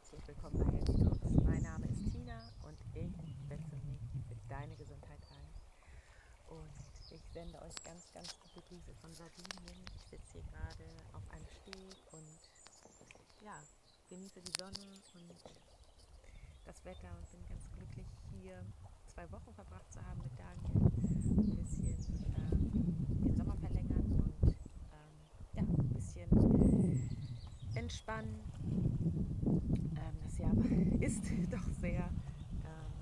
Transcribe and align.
herzlich 0.00 0.28
willkommen 0.28 0.56
bei 0.58 0.64
Healthy 0.64 1.04
Talks. 1.04 1.44
Mein 1.44 1.62
Name 1.62 1.86
ist 1.86 2.10
Tina 2.10 2.40
und 2.64 2.78
ich 2.94 3.12
setze 3.48 3.76
mich 3.84 4.00
für 4.26 4.34
deine 4.48 4.74
Gesundheit 4.76 5.20
ein. 5.28 6.56
Und 6.56 6.72
ich 7.12 7.20
sende 7.34 7.60
euch 7.60 7.74
ganz, 7.84 8.08
ganz 8.14 8.34
gute 8.40 8.66
Grüße 8.66 8.94
von 9.02 9.12
Sardinien. 9.12 9.84
Ich 9.96 10.02
sitze 10.08 10.32
hier 10.32 10.42
gerade 10.48 10.88
auf 11.12 11.22
einem 11.30 11.44
Steg 11.52 11.92
und 12.12 12.40
ja, 13.44 13.60
genieße 14.08 14.40
die 14.40 14.52
Sonne 14.58 14.80
und 14.80 15.36
das 16.64 16.82
Wetter 16.84 17.12
und 17.20 17.30
bin 17.30 17.44
ganz 17.46 17.68
glücklich 17.76 18.08
hier 18.40 18.64
zwei 19.06 19.30
Wochen 19.30 19.52
verbracht 19.52 19.92
zu 19.92 20.00
haben 20.00 20.22
mit 20.22 20.32
Daniel. 20.32 20.80
Ein 20.80 21.56
bisschen 21.60 22.24
ähm, 22.40 22.72
den 23.20 23.36
Sommer 23.36 23.56
verlängern 23.56 24.06
und 24.16 24.48
ähm, 24.48 25.12
ja, 25.52 25.62
ein 25.62 25.92
bisschen 25.92 26.30
entspannen 27.74 28.40
ist 31.00 31.24
doch 31.50 31.66
sehr 31.80 32.08
ähm, 32.64 32.92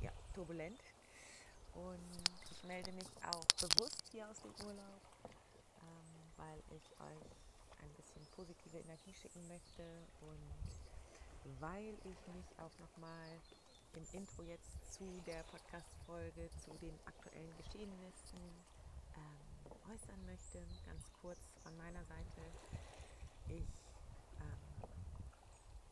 ja, 0.00 0.10
turbulent. 0.34 0.80
Und 1.74 1.98
ich 2.50 2.64
melde 2.64 2.92
mich 2.92 3.08
auch 3.22 3.46
bewusst 3.60 4.04
hier 4.10 4.28
aus 4.28 4.40
dem 4.40 4.52
Urlaub, 4.66 5.02
ähm, 5.24 6.10
weil 6.36 6.58
ich 6.76 6.90
euch 7.00 7.82
ein 7.82 7.92
bisschen 7.96 8.24
positive 8.34 8.78
Energie 8.78 9.12
schicken 9.14 9.46
möchte 9.48 9.82
und 10.22 11.60
weil 11.60 11.94
ich 12.04 12.34
mich 12.34 12.46
auch 12.58 12.72
nochmal 12.80 13.28
im 13.94 14.04
Intro 14.12 14.42
jetzt 14.42 14.92
zu 14.92 15.04
der 15.26 15.42
Podcast-Folge, 15.44 16.50
zu 16.64 16.70
den 16.78 16.94
aktuellen 17.04 17.54
Geschehnissen 17.56 18.40
ähm, 19.16 19.92
äußern 19.92 20.24
möchte. 20.26 20.60
Ganz 20.86 21.12
kurz 21.20 21.38
von 21.62 21.76
meiner 21.76 22.04
Seite. 22.04 22.42
Ich 23.48 23.77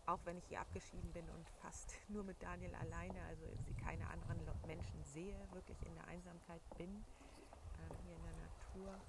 auch 0.07 0.21
wenn 0.25 0.39
ich 0.39 0.47
hier 0.47 0.61
abgeschieden 0.61 1.13
bin 1.13 1.29
und 1.31 1.49
fast 1.63 1.99
nur 2.09 2.23
mit 2.25 2.41
Daniel 2.43 2.75
alleine, 2.77 3.23
also 3.25 3.45
sie 3.65 3.75
keine 3.75 4.09
anderen 4.09 4.41
Menschen 4.67 5.03
sehe, 5.05 5.37
wirklich 5.53 5.83
in 5.85 5.95
der 5.95 6.07
Einsamkeit 6.07 6.63
bin, 6.79 6.89
äh, 6.89 7.95
hier 8.03 8.15
in 8.15 8.23
der 8.23 8.35
Natur 8.35 9.01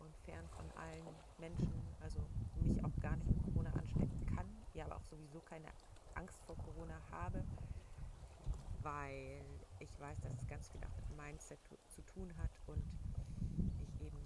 und 0.00 0.16
fern 0.18 0.46
von 0.50 0.70
allen 0.72 1.06
Menschen, 1.38 1.72
also 2.00 2.20
mich 2.56 2.84
auch 2.84 3.00
gar 3.00 3.16
nicht 3.16 3.28
mit 3.28 3.42
Corona 3.42 3.70
anstecken 3.70 4.26
kann, 4.36 4.46
ja 4.74 4.84
aber 4.84 4.96
auch 4.96 5.04
sowieso 5.04 5.40
keine 5.40 5.68
Angst 6.14 6.38
vor 6.44 6.56
Corona 6.56 7.00
habe, 7.10 7.42
weil 8.82 9.42
ich 9.78 9.98
weiß, 9.98 10.20
dass 10.20 10.32
es 10.34 10.46
ganz 10.46 10.68
viel 10.68 10.80
auch 10.84 10.96
mit 10.96 11.16
Mindset 11.16 11.58
zu 11.88 12.02
tun 12.02 12.36
hat 12.36 12.50
und 12.66 12.82
ich 13.80 14.00
eben 14.00 14.18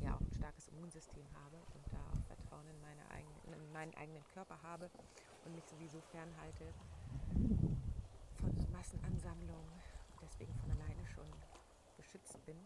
ja 0.00 0.14
auch 0.14 0.20
ein 0.20 0.32
starkes 0.32 0.67
Immunsystem 0.78 1.26
habe 1.44 1.56
und 1.74 1.92
da 1.92 1.98
auch 1.98 2.24
Vertrauen 2.26 2.66
in, 2.68 2.80
meine 2.80 3.10
eigene, 3.10 3.56
in 3.56 3.72
meinen 3.72 3.94
eigenen 3.94 4.24
Körper 4.32 4.62
habe 4.62 4.90
und 5.44 5.54
mich 5.54 5.66
sowieso 5.66 6.00
fernhalte 6.00 6.72
von 8.40 8.72
Massenansammlungen 8.72 9.72
und 10.12 10.22
deswegen 10.22 10.54
von 10.54 10.70
alleine 10.70 11.04
schon 11.06 11.26
geschützt 11.96 12.44
bin, 12.46 12.56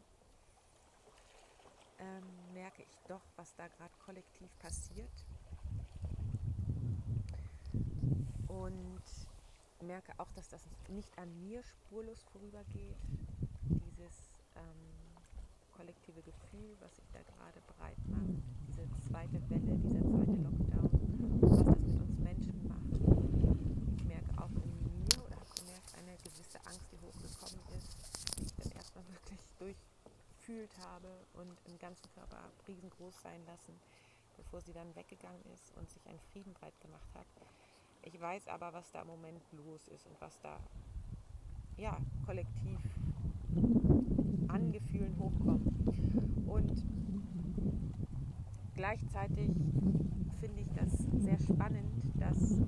ähm, 1.98 2.52
merke 2.52 2.82
ich 2.82 2.98
doch, 3.08 3.22
was 3.36 3.54
da 3.54 3.68
gerade 3.68 3.94
kollektiv 4.04 4.50
passiert. 4.58 5.24
Und 8.48 9.02
merke 9.80 10.12
auch, 10.18 10.30
dass 10.32 10.48
das 10.48 10.68
nicht 10.88 11.16
an 11.18 11.40
mir 11.40 11.62
spurlos 11.62 12.22
vorübergeht, 12.24 12.98
dieses 13.70 14.30
ähm, 14.54 15.01
kollektive 15.72 16.22
Gefühl, 16.22 16.76
was 16.80 16.94
sich 16.96 17.08
da 17.12 17.20
gerade 17.22 17.60
breit 17.76 17.98
macht, 18.06 18.42
diese 18.68 18.88
zweite 19.08 19.40
Welle, 19.50 19.78
dieser 19.78 20.00
zweite 20.00 20.36
Lockdown, 20.40 21.40
was 21.40 21.64
das 21.64 21.78
mit 21.80 22.00
uns 22.00 22.18
Menschen 22.18 22.68
macht. 22.68 22.92
Ich 23.96 24.04
merke 24.04 24.30
auch 24.38 24.50
in 24.62 25.04
mir 25.04 25.18
oder 25.26 25.36
habe 25.36 25.54
gemerkt, 25.56 25.94
eine 25.98 26.16
gewisse 26.18 26.58
Angst, 26.66 26.86
die 26.92 27.00
hochgekommen 27.00 27.60
ist, 27.76 27.96
die 28.38 28.44
ich 28.44 28.54
dann 28.56 28.72
erstmal 28.72 29.04
wirklich 29.12 29.40
durchfühlt 29.58 30.78
habe 30.78 31.08
und 31.34 31.56
im 31.66 31.78
ganzen 31.78 32.08
Körper 32.14 32.50
riesengroß 32.68 33.22
sein 33.22 33.44
lassen, 33.46 33.74
bevor 34.36 34.60
sie 34.60 34.72
dann 34.72 34.94
weggegangen 34.94 35.44
ist 35.54 35.76
und 35.76 35.90
sich 35.90 36.06
ein 36.06 36.18
Frieden 36.32 36.52
breit 36.54 36.78
gemacht 36.80 37.08
hat. 37.14 37.26
Ich 38.02 38.20
weiß 38.20 38.48
aber, 38.48 38.72
was 38.72 38.90
da 38.90 39.02
im 39.02 39.08
Moment 39.08 39.42
los 39.52 39.88
ist 39.88 40.06
und 40.06 40.20
was 40.20 40.38
da 40.40 40.58
ja, 41.76 41.96
kollektiv 42.26 42.78
an 44.52 44.70
Gefühlen 44.70 45.16
hochkommen. 45.18 46.46
Und 46.46 46.84
gleichzeitig 48.74 49.50
finde 50.40 50.60
ich 50.60 50.70
das 50.74 50.92
sehr 51.22 51.38
spannend, 51.38 52.02
dass 52.16 52.58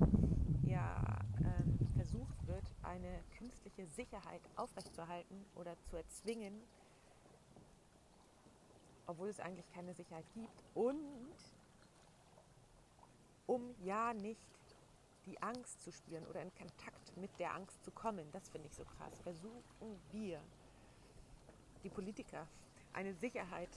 ja 0.63 1.19
ähm, 1.39 1.77
versucht 1.95 2.47
wird, 2.47 2.63
eine 2.81 3.19
künstliche 3.37 3.85
Sicherheit 3.85 4.41
aufrechtzuerhalten 4.55 5.45
oder 5.55 5.75
zu 5.83 5.97
erzwingen, 5.97 6.53
obwohl 9.05 9.29
es 9.29 9.39
eigentlich 9.39 9.69
keine 9.69 9.93
Sicherheit 9.93 10.25
gibt. 10.33 10.63
Und 10.73 10.97
um 13.45 13.75
ja 13.83 14.13
nicht 14.13 14.49
die 15.27 15.39
Angst 15.41 15.83
zu 15.83 15.91
spüren 15.91 16.25
oder 16.25 16.41
in 16.41 16.53
Kontakt 16.55 17.15
mit 17.17 17.31
der 17.39 17.53
Angst 17.53 17.83
zu 17.83 17.91
kommen, 17.91 18.31
das 18.31 18.49
finde 18.49 18.67
ich 18.67 18.73
so 18.73 18.83
krass, 18.83 19.19
versuchen 19.21 19.99
wir 20.11 20.41
die 21.85 21.89
Politiker, 21.89 22.47
eine 22.93 23.13
Sicherheit 23.13 23.69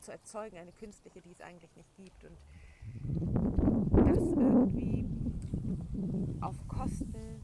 zu 0.00 0.12
erzeugen, 0.12 0.56
eine 0.56 0.72
künstliche, 0.72 1.20
die 1.20 1.32
es 1.32 1.40
eigentlich 1.40 1.74
nicht 1.76 1.96
gibt. 1.96 2.24
Und 2.24 2.36
das 4.06 4.18
irgendwie 4.18 5.04
auf 6.40 6.56
Kosten 6.68 7.42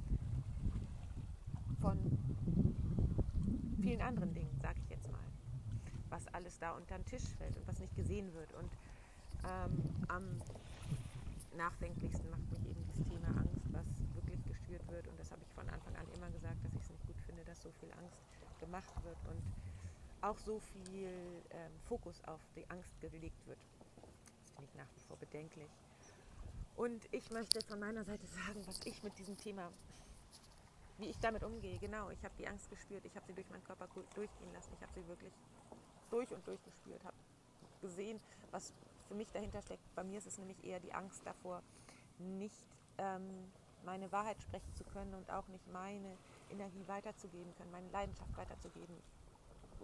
von 1.80 1.98
vielen 3.82 4.00
anderen 4.00 4.32
Dingen, 4.32 4.56
sage 4.60 4.78
ich 4.84 4.90
jetzt 4.90 5.10
mal, 5.10 5.18
was 6.08 6.28
alles 6.28 6.58
da 6.60 6.70
unter 6.72 6.96
den 6.96 7.04
Tisch 7.04 7.24
fällt 7.36 7.56
und 7.56 7.66
was 7.66 7.80
nicht 7.80 7.96
gesehen 7.96 8.32
wird. 8.32 8.52
Und 8.54 8.70
ähm, 9.44 10.06
am 10.06 10.38
nachdenklichsten 11.56 12.30
macht 12.30 12.48
mich 12.52 12.64
eben 12.70 12.86
das 12.86 13.02
Thema 13.08 13.26
Angst, 13.40 13.72
was 13.72 13.86
wirklich 14.14 14.40
gestört 14.44 14.88
wird. 14.88 15.08
Und 15.08 15.18
das 15.18 15.32
habe 15.32 15.42
ich 15.42 15.52
von 15.52 15.68
Anfang 15.68 15.96
an 15.96 16.06
immer 16.14 16.30
gesagt, 16.30 16.64
dass 16.64 16.72
ich 16.74 16.82
es 16.82 16.90
nicht 16.90 17.06
gut 17.08 17.20
finde, 17.26 17.44
dass 17.44 17.60
so 17.60 17.72
viel 17.80 17.90
Angst 17.98 18.22
gemacht 18.60 18.94
wird. 19.02 19.18
Und 19.26 19.42
auch 20.22 20.38
so 20.38 20.60
viel 20.60 21.10
ähm, 21.50 21.72
Fokus 21.88 22.22
auf 22.24 22.40
die 22.56 22.68
Angst 22.70 23.00
gelegt 23.00 23.46
wird. 23.46 23.58
Das 24.40 24.50
finde 24.52 24.70
ich 24.70 24.74
nach 24.74 24.88
wie 24.94 25.00
vor 25.00 25.16
bedenklich. 25.16 25.70
Und 26.76 27.06
ich 27.12 27.30
möchte 27.30 27.60
von 27.66 27.78
meiner 27.78 28.04
Seite 28.04 28.26
sagen, 28.26 28.66
was 28.66 28.80
ich 28.86 29.02
mit 29.02 29.18
diesem 29.18 29.36
Thema, 29.36 29.70
wie 30.98 31.06
ich 31.06 31.18
damit 31.18 31.42
umgehe. 31.42 31.78
Genau, 31.78 32.10
ich 32.10 32.24
habe 32.24 32.34
die 32.38 32.46
Angst 32.46 32.70
gespürt, 32.70 33.04
ich 33.04 33.14
habe 33.14 33.26
sie 33.26 33.34
durch 33.34 33.48
meinen 33.50 33.64
Körper 33.64 33.88
durchgehen 34.14 34.52
lassen, 34.52 34.72
ich 34.74 34.82
habe 34.82 34.92
sie 34.94 35.06
wirklich 35.06 35.32
durch 36.10 36.32
und 36.32 36.46
durch 36.46 36.62
gespürt, 36.62 37.04
habe 37.04 37.16
gesehen, 37.80 38.20
was 38.50 38.72
für 39.08 39.14
mich 39.14 39.30
dahinter 39.32 39.60
steckt. 39.60 39.82
Bei 39.94 40.04
mir 40.04 40.18
ist 40.18 40.26
es 40.26 40.38
nämlich 40.38 40.62
eher 40.64 40.80
die 40.80 40.94
Angst 40.94 41.22
davor, 41.26 41.62
nicht 42.18 42.66
ähm, 42.98 43.50
meine 43.84 44.10
Wahrheit 44.12 44.40
sprechen 44.40 44.74
zu 44.74 44.84
können 44.84 45.14
und 45.14 45.30
auch 45.30 45.48
nicht 45.48 45.66
meine 45.72 46.16
Energie 46.50 46.86
weiterzugeben 46.86 47.54
können, 47.56 47.72
meine 47.72 47.90
Leidenschaft 47.90 48.36
weiterzugeben. 48.36 48.96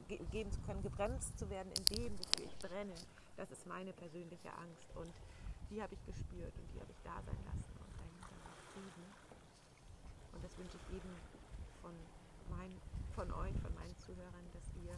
Geben 0.06 0.50
zu 0.50 0.60
können, 0.60 0.82
gebremst 0.82 1.38
zu 1.38 1.48
werden 1.50 1.72
in 1.72 1.84
dem, 1.96 2.18
wofür 2.18 2.44
ich 2.44 2.56
brenne. 2.58 2.94
Das 3.36 3.50
ist 3.50 3.66
meine 3.66 3.92
persönliche 3.92 4.52
Angst 4.52 4.88
und 4.94 5.12
die 5.70 5.82
habe 5.82 5.94
ich 5.94 6.04
gespürt 6.06 6.54
und 6.56 6.68
die 6.74 6.80
habe 6.80 6.90
ich 6.90 6.98
da 7.04 7.20
sein 7.22 7.38
lassen 7.44 7.72
und 7.78 7.92
war 8.44 8.56
Frieden. 8.72 9.04
Und 10.32 10.44
das 10.44 10.56
wünsche 10.58 10.76
ich 10.76 10.94
jedem 10.94 11.14
von, 11.82 11.94
mein, 12.50 12.72
von 13.14 13.30
euch, 13.32 13.54
von 13.60 13.74
meinen 13.74 13.96
Zuhörern, 13.98 14.46
dass 14.52 14.64
ihr 14.82 14.96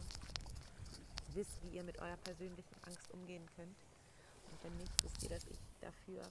wisst, 1.33 1.61
wie 1.63 1.75
ihr 1.75 1.83
mit 1.83 1.99
eurer 1.99 2.17
persönlichen 2.17 2.75
Angst 2.85 3.11
umgehen 3.11 3.47
könnt. 3.55 3.77
Und 4.51 4.63
wenn 4.63 4.77
nicht, 4.77 5.03
wisst 5.03 5.23
ihr, 5.23 5.29
dass 5.29 5.45
ich 5.47 5.59
dafür 5.79 6.23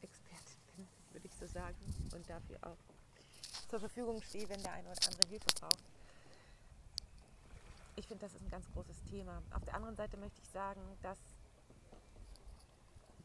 Expertin 0.00 0.60
bin, 0.76 0.86
würde 1.12 1.26
ich 1.26 1.34
so 1.34 1.46
sagen, 1.46 1.76
und 2.14 2.28
dafür 2.28 2.58
auch 2.62 2.78
zur 3.68 3.80
Verfügung 3.80 4.20
stehe, 4.22 4.48
wenn 4.48 4.62
der 4.62 4.72
eine 4.72 4.90
oder 4.90 5.06
andere 5.06 5.28
Hilfe 5.28 5.46
braucht 5.58 5.91
ich 7.96 8.06
finde, 8.06 8.24
das 8.24 8.34
ist 8.34 8.42
ein 8.42 8.50
ganz 8.50 8.70
großes 8.72 9.02
Thema. 9.10 9.42
Auf 9.54 9.64
der 9.64 9.74
anderen 9.74 9.96
Seite 9.96 10.16
möchte 10.16 10.40
ich 10.40 10.48
sagen, 10.48 10.80
dass 11.02 11.18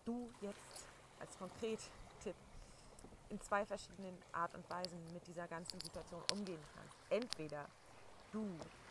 du 0.06 0.30
jetzt 0.42 0.88
als 1.20 1.38
Konkret-Tipp 1.38 2.36
in 3.30 3.42
zwei 3.42 3.66
verschiedenen 3.66 4.18
Art 4.32 4.54
und 4.56 4.70
Weisen 4.70 5.00
mit 5.14 5.26
dieser 5.28 5.48
ganzen 5.48 5.80
Situation 5.82 6.22
umgehen 6.32 6.64
kannst. 6.76 6.96
Entweder 7.10 7.66
du 8.32 8.46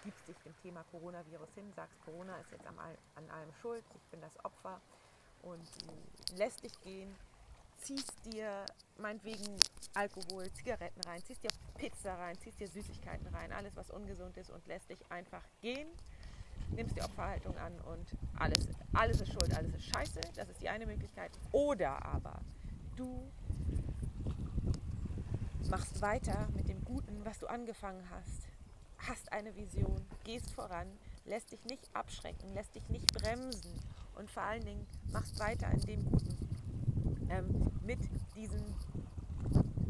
gibst 0.04 0.28
dich 0.28 0.36
dem 0.44 0.54
Thema 0.62 0.84
Coronavirus 0.90 1.48
hin, 1.54 1.72
sagst, 1.74 1.96
Corona 2.04 2.38
ist 2.38 2.50
jetzt 2.50 2.66
an 2.66 2.78
allem 3.30 3.52
schuld, 3.60 3.84
ich 3.94 4.10
bin 4.10 4.20
das 4.20 4.44
Opfer 4.44 4.80
und 5.42 5.68
lässt 6.36 6.62
dich 6.64 6.78
gehen, 6.80 7.14
ziehst 7.78 8.12
dir 8.24 8.64
meinetwegen 8.98 9.44
Alkohol, 9.94 10.50
Zigaretten 10.52 11.00
rein, 11.02 11.22
ziehst 11.24 11.42
dir 11.42 11.50
Pizza 11.76 12.14
rein, 12.14 12.36
ziehst 12.38 12.60
dir 12.60 12.68
Süßigkeiten 12.68 13.26
rein, 13.28 13.52
alles 13.52 13.76
was 13.76 13.90
ungesund 13.90 14.36
ist 14.36 14.50
und 14.50 14.66
lässt 14.66 14.90
dich 14.90 15.10
einfach 15.10 15.42
gehen, 15.60 15.88
nimmst 16.70 16.96
die 16.96 17.02
Opferhaltung 17.02 17.56
an 17.58 17.78
und 17.80 18.06
alles, 18.38 18.68
alles 18.92 19.20
ist 19.20 19.32
schuld, 19.32 19.54
alles 19.54 19.74
ist 19.74 19.86
scheiße, 19.86 20.20
das 20.34 20.48
ist 20.48 20.62
die 20.62 20.68
eine 20.68 20.86
Möglichkeit. 20.86 21.30
Oder 21.52 22.04
aber 22.04 22.40
Du 22.96 23.30
machst 25.68 26.00
weiter 26.00 26.48
mit 26.56 26.66
dem 26.68 26.82
Guten, 26.82 27.24
was 27.24 27.38
du 27.38 27.46
angefangen 27.46 28.08
hast. 28.10 28.48
Hast 28.96 29.30
eine 29.32 29.54
Vision, 29.54 30.02
gehst 30.24 30.50
voran, 30.50 30.88
lässt 31.26 31.52
dich 31.52 31.62
nicht 31.66 31.94
abschrecken, 31.94 32.54
lässt 32.54 32.74
dich 32.74 32.88
nicht 32.88 33.12
bremsen 33.12 33.78
und 34.14 34.30
vor 34.30 34.44
allen 34.44 34.64
Dingen 34.64 34.86
machst 35.12 35.38
weiter 35.38 35.70
in 35.72 35.80
dem 35.80 36.04
Guten. 36.10 36.45
Ähm, 37.28 37.70
mit 37.84 37.98
diesem 38.36 38.62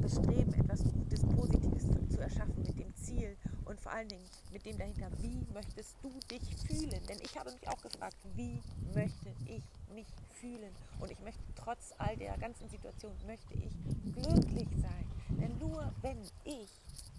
Bestreben, 0.01 0.55
etwas 0.55 0.85
Gutes, 0.85 1.21
Positives 1.23 1.87
zu, 1.87 2.09
zu, 2.09 2.21
erschaffen, 2.21 2.63
mit 2.63 2.79
dem 2.79 2.95
Ziel 2.97 3.37
und 3.65 3.81
vor 3.81 3.93
allen 3.93 4.09
Dingen 4.09 4.25
mit 4.53 4.65
dem 4.65 4.79
dahinter, 4.79 5.11
wie 5.21 5.45
möchtest 5.53 5.97
du 6.03 6.11
dich 6.31 6.43
fühlen? 6.67 7.01
Denn 7.09 7.19
ich 7.23 7.37
habe 7.39 7.51
mich 7.53 7.69
auch 7.69 7.81
gefragt, 7.83 8.17
wie 8.35 8.63
möchte 8.95 9.31
ich 9.47 9.63
mich 9.95 10.07
fühlen? 10.41 10.73
Und 11.01 11.11
ich 11.11 11.21
möchte 11.21 11.43
trotz 11.57 11.93
all 11.99 12.17
der 12.17 12.37
ganzen 12.39 12.69
Situation, 12.69 13.13
möchte 13.27 13.55
ich 13.55 13.73
glücklich 14.15 14.69
sein. 14.81 15.07
Denn 15.41 15.59
nur 15.59 15.93
wenn 16.03 16.23
ich 16.45 16.71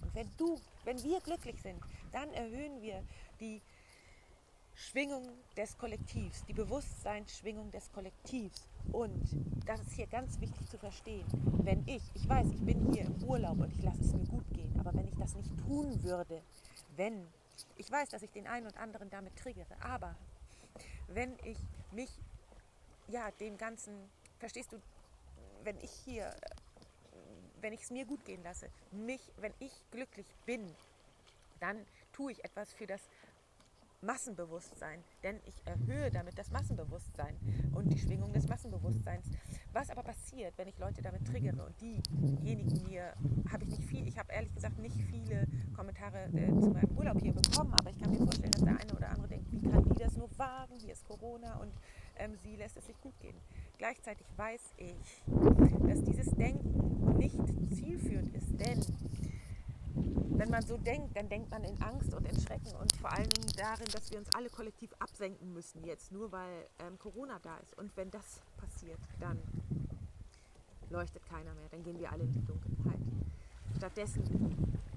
und 0.02 0.16
wenn 0.16 0.30
du, 0.38 0.60
wenn 0.86 1.02
wir 1.04 1.19
glücklich 1.22 1.62
sind, 1.62 1.80
dann 2.12 2.31
erhöhen 2.31 2.81
wir 2.81 3.04
die 3.40 3.62
Schwingung 4.77 5.27
des 5.56 5.75
Kollektivs, 5.75 6.45
die 6.45 6.53
Bewusstseinsschwingung 6.53 7.71
des 7.71 7.91
Kollektivs. 7.91 8.68
Und 8.91 9.24
das 9.65 9.81
ist 9.81 9.94
hier 9.94 10.06
ganz 10.06 10.39
wichtig 10.39 10.69
zu 10.69 10.77
verstehen. 10.77 11.25
Wenn 11.63 11.81
ich, 11.88 12.03
ich 12.13 12.29
weiß, 12.29 12.45
ich 12.51 12.62
bin 12.62 12.94
hier 12.94 13.06
im 13.06 13.24
Urlaub 13.24 13.59
und 13.59 13.74
ich 13.74 13.81
lasse 13.81 14.01
es 14.01 14.13
mir 14.13 14.27
gut 14.27 14.47
gehen, 14.53 14.71
aber 14.79 14.94
wenn 14.94 15.07
ich 15.07 15.15
das 15.15 15.35
nicht 15.35 15.50
tun 15.65 16.03
würde, 16.03 16.44
wenn, 16.95 17.27
ich 17.75 17.91
weiß, 17.91 18.09
dass 18.09 18.21
ich 18.21 18.29
den 18.31 18.45
einen 18.45 18.68
und 18.68 18.77
anderen 18.77 19.09
damit 19.09 19.35
triggere, 19.35 19.75
aber 19.81 20.15
wenn 21.07 21.35
ich 21.44 21.57
mich, 21.91 22.12
ja, 23.07 23.31
dem 23.39 23.57
Ganzen, 23.57 23.94
verstehst 24.38 24.71
du, 24.71 24.77
wenn 25.63 25.80
ich 25.81 25.91
hier, 26.06 26.35
wenn 27.62 27.73
ich 27.73 27.81
es 27.81 27.89
mir 27.89 28.06
gut 28.06 28.23
gehen 28.25 28.44
lasse, 28.44 28.69
mich, 28.91 29.21
wenn 29.38 29.53
ich 29.59 29.71
glücklich 29.89 30.27
bin, 30.45 30.71
dann 31.59 31.83
tue 32.13 32.31
ich 32.31 32.44
etwas 32.44 32.71
für 32.73 32.85
das 32.85 33.01
Massenbewusstsein, 34.01 35.03
denn 35.23 35.39
ich 35.45 35.65
erhöhe 35.65 36.11
damit 36.11 36.38
das 36.38 36.51
Massenbewusstsein 36.51 37.35
und 37.73 37.91
die 37.91 37.97
Schwingung 37.97 38.31
des 38.31 38.47
Massenbewusstseins. 38.47 39.25
Was 39.73 39.89
aber 39.89 40.03
passiert, 40.03 40.53
wenn 40.57 40.67
ich 40.67 40.77
Leute 40.77 41.01
damit 41.01 41.25
triggere 41.25 41.65
und 41.65 41.81
diejenigen 41.81 42.83
mir, 42.88 43.13
habe 43.51 43.63
ich 43.63 43.71
nicht 43.71 43.89
viel, 43.89 44.07
ich 44.07 44.17
habe 44.17 44.31
ehrlich 44.31 44.53
gesagt 44.53 44.77
nicht 44.77 44.95
viele 45.09 45.47
Kommentare 45.75 46.25
äh, 46.33 46.47
zu 46.59 46.69
meinem 46.69 46.95
Urlaub 46.95 47.19
hier 47.21 47.33
bekommen, 47.33 47.73
aber 47.73 47.89
ich 47.89 47.99
kann 47.99 48.11
mir 48.11 48.17
vorstellen, 48.17 48.51
dass 48.51 48.63
der 48.63 48.79
eine 48.79 48.94
oder 48.95 49.09
andere 49.09 49.27
denkt, 49.29 49.51
wie 49.51 49.61
kann 49.61 49.83
die 49.89 49.97
das 49.97 50.15
nur 50.15 50.29
wagen, 50.38 50.75
hier 50.79 50.94
ist 50.94 51.05
Corona 51.05 51.57
und 51.57 51.71
ähm, 52.17 52.35
sie 52.44 52.55
lässt 52.55 52.77
es 52.77 52.85
sich 52.85 52.99
gut 53.01 53.19
gehen. 53.19 53.35
Gleichzeitig 53.77 54.27
weiß 54.35 54.73
ich, 54.77 55.23
dass 55.88 56.03
dieses 56.03 56.29
Denken 56.35 57.17
nicht 57.17 57.39
zielführend 57.73 58.33
ist, 58.35 58.59
denn 58.59 58.79
wenn 60.38 60.50
man 60.50 60.62
so 60.62 60.77
denkt, 60.77 61.15
dann 61.18 61.30
denkt 61.30 61.50
man 61.50 61.63
in 61.63 61.81
Angst 61.81 62.13
und 62.13 62.25
in 62.25 62.39
Schrecken 62.39 62.75
und 62.80 62.95
vor 62.98 63.09
Dingen 63.15 63.51
darin, 63.57 63.88
dass 63.92 64.12
wir 64.12 64.19
uns 64.19 64.30
alle 64.33 64.50
kollektiv 64.50 64.92
absenken 65.00 65.51
müssen 65.54 65.83
jetzt, 65.83 66.12
nur 66.12 66.31
weil 66.31 66.68
ähm, 66.80 66.98
Corona 67.00 67.39
da 67.39 67.57
ist. 67.57 67.77
Und 67.77 67.95
wenn 67.98 68.12
das 68.12 68.42
passiert, 68.57 69.00
dann 69.19 69.39
leuchtet 70.89 71.25
keiner 71.25 71.54
mehr, 71.56 71.68
dann 71.71 71.83
gehen 71.83 72.00
wir 72.00 72.12
alle 72.12 72.24
in 72.24 72.33
die 72.33 72.45
Dunkelheit. 72.45 73.00
Stattdessen 73.77 74.24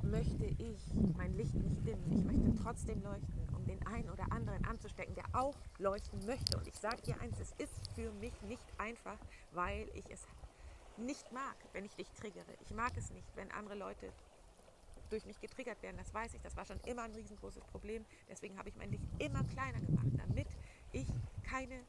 möchte 0.02 0.44
ich 0.44 0.94
mein 1.16 1.34
Licht 1.34 1.54
nicht 1.54 1.86
dimmen. 1.86 2.12
Ich 2.12 2.24
möchte 2.24 2.62
trotzdem 2.62 3.02
leuchten, 3.02 3.48
um 3.54 3.64
den 3.66 3.84
einen 3.86 4.10
oder 4.10 4.30
anderen 4.32 4.64
anzustecken, 4.64 5.14
der 5.14 5.24
auch 5.32 5.54
leuchten 5.78 6.24
möchte. 6.26 6.56
Und 6.56 6.66
ich 6.66 6.76
sage 6.76 7.00
dir 7.02 7.20
eins, 7.20 7.38
es 7.40 7.52
ist 7.58 7.92
für 7.94 8.10
mich 8.12 8.32
nicht 8.42 8.64
einfach, 8.78 9.18
weil 9.52 9.88
ich 9.94 10.10
es 10.10 10.26
nicht 10.96 11.32
mag, 11.32 11.56
wenn 11.72 11.84
ich 11.84 11.94
dich 11.96 12.10
triggere. 12.12 12.52
Ich 12.60 12.74
mag 12.74 12.96
es 12.96 13.10
nicht, 13.10 13.26
wenn 13.36 13.50
andere 13.52 13.74
Leute 13.74 14.12
durch 15.10 15.26
mich 15.26 15.40
getriggert 15.40 15.82
werden, 15.82 15.96
das 15.96 16.12
weiß 16.14 16.34
ich. 16.34 16.40
Das 16.40 16.56
war 16.56 16.64
schon 16.64 16.80
immer 16.80 17.02
ein 17.02 17.14
riesengroßes 17.14 17.64
Problem. 17.64 18.04
Deswegen 18.28 18.58
habe 18.58 18.68
ich 18.68 18.76
mein 18.76 18.90
Licht 18.90 19.04
immer 19.18 19.44
kleiner 19.44 19.80
gemacht, 19.80 20.08
damit 20.16 20.48
ich 20.92 21.06
keine. 21.42 21.80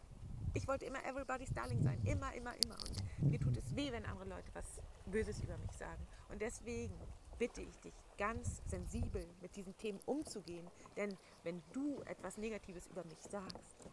Ich 0.53 0.67
wollte 0.67 0.85
immer 0.85 1.03
everybody's 1.05 1.53
darling 1.53 1.81
sein. 1.81 2.01
Immer, 2.03 2.33
immer, 2.33 2.53
immer. 2.63 2.75
Und 2.75 3.29
mir 3.29 3.39
tut 3.39 3.55
es 3.55 3.75
weh, 3.75 3.91
wenn 3.91 4.05
andere 4.05 4.27
Leute 4.27 4.51
was 4.53 4.81
Böses 5.05 5.39
über 5.41 5.57
mich 5.57 5.71
sagen. 5.71 6.05
Und 6.29 6.41
deswegen 6.41 6.93
bitte 7.39 7.61
ich 7.61 7.79
dich, 7.79 7.93
ganz 8.17 8.61
sensibel 8.67 9.25
mit 9.41 9.55
diesen 9.55 9.75
Themen 9.77 9.99
umzugehen. 10.05 10.67
Denn 10.97 11.17
wenn 11.43 11.61
du 11.71 12.01
etwas 12.01 12.37
Negatives 12.37 12.87
über 12.87 13.03
mich 13.05 13.19
sagst, 13.19 13.89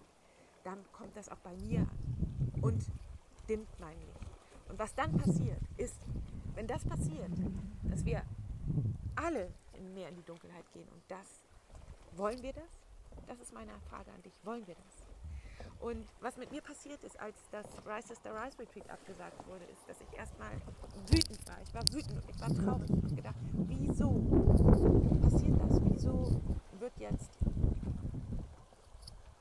dann 0.65 0.85
kommt 0.93 1.17
das 1.17 1.29
auch 1.29 1.39
bei 1.39 1.55
mir 1.57 1.81
an 1.81 2.61
und 2.61 2.85
dimmt 3.49 3.81
mein 3.81 3.99
Licht. 4.01 4.29
Und 4.69 4.79
was 4.79 4.95
dann 4.95 5.17
passiert, 5.17 5.61
ist, 5.77 5.97
wenn 6.55 6.67
das 6.67 6.85
passiert, 6.85 7.31
dass 7.85 8.05
wir 8.05 8.23
alle 9.17 9.53
mehr 9.95 10.09
in 10.09 10.17
die 10.17 10.25
Dunkelheit 10.25 10.71
gehen. 10.73 10.89
Und 10.89 11.03
das, 11.09 11.45
wollen 12.13 12.43
wir 12.43 12.53
das? 12.53 12.71
Das 13.27 13.41
ist 13.41 13.53
meine 13.53 13.73
Frage 13.91 14.11
an 14.13 14.23
dich. 14.23 14.33
Wollen 14.45 14.67
wir 14.67 14.75
das? 14.75 15.09
Und 15.81 16.07
was 16.21 16.37
mit 16.37 16.51
mir 16.51 16.61
passiert 16.61 17.03
ist, 17.05 17.19
als 17.21 17.37
das 17.51 17.67
Rise 17.87 18.09
Sister 18.09 18.31
Rise 18.35 18.59
Retreat 18.59 18.91
abgesagt 18.91 19.47
wurde, 19.47 19.65
ist, 19.67 19.89
dass 19.89 20.01
ich 20.01 20.19
erstmal 20.19 20.51
wütend 21.07 21.47
war. 21.47 21.61
Ich 21.63 21.75
war 21.75 21.83
wütend 21.93 22.17
und 22.17 22.29
ich 22.29 22.41
war 22.41 22.49
traurig. 22.49 22.91
Ich 22.91 23.05
habe 23.05 23.15
gedacht, 23.15 23.37
wieso 23.53 24.11
passiert 25.21 25.61
das? 25.61 25.81
Wieso 25.85 26.41
wird 26.81 26.99
jetzt 26.99 27.39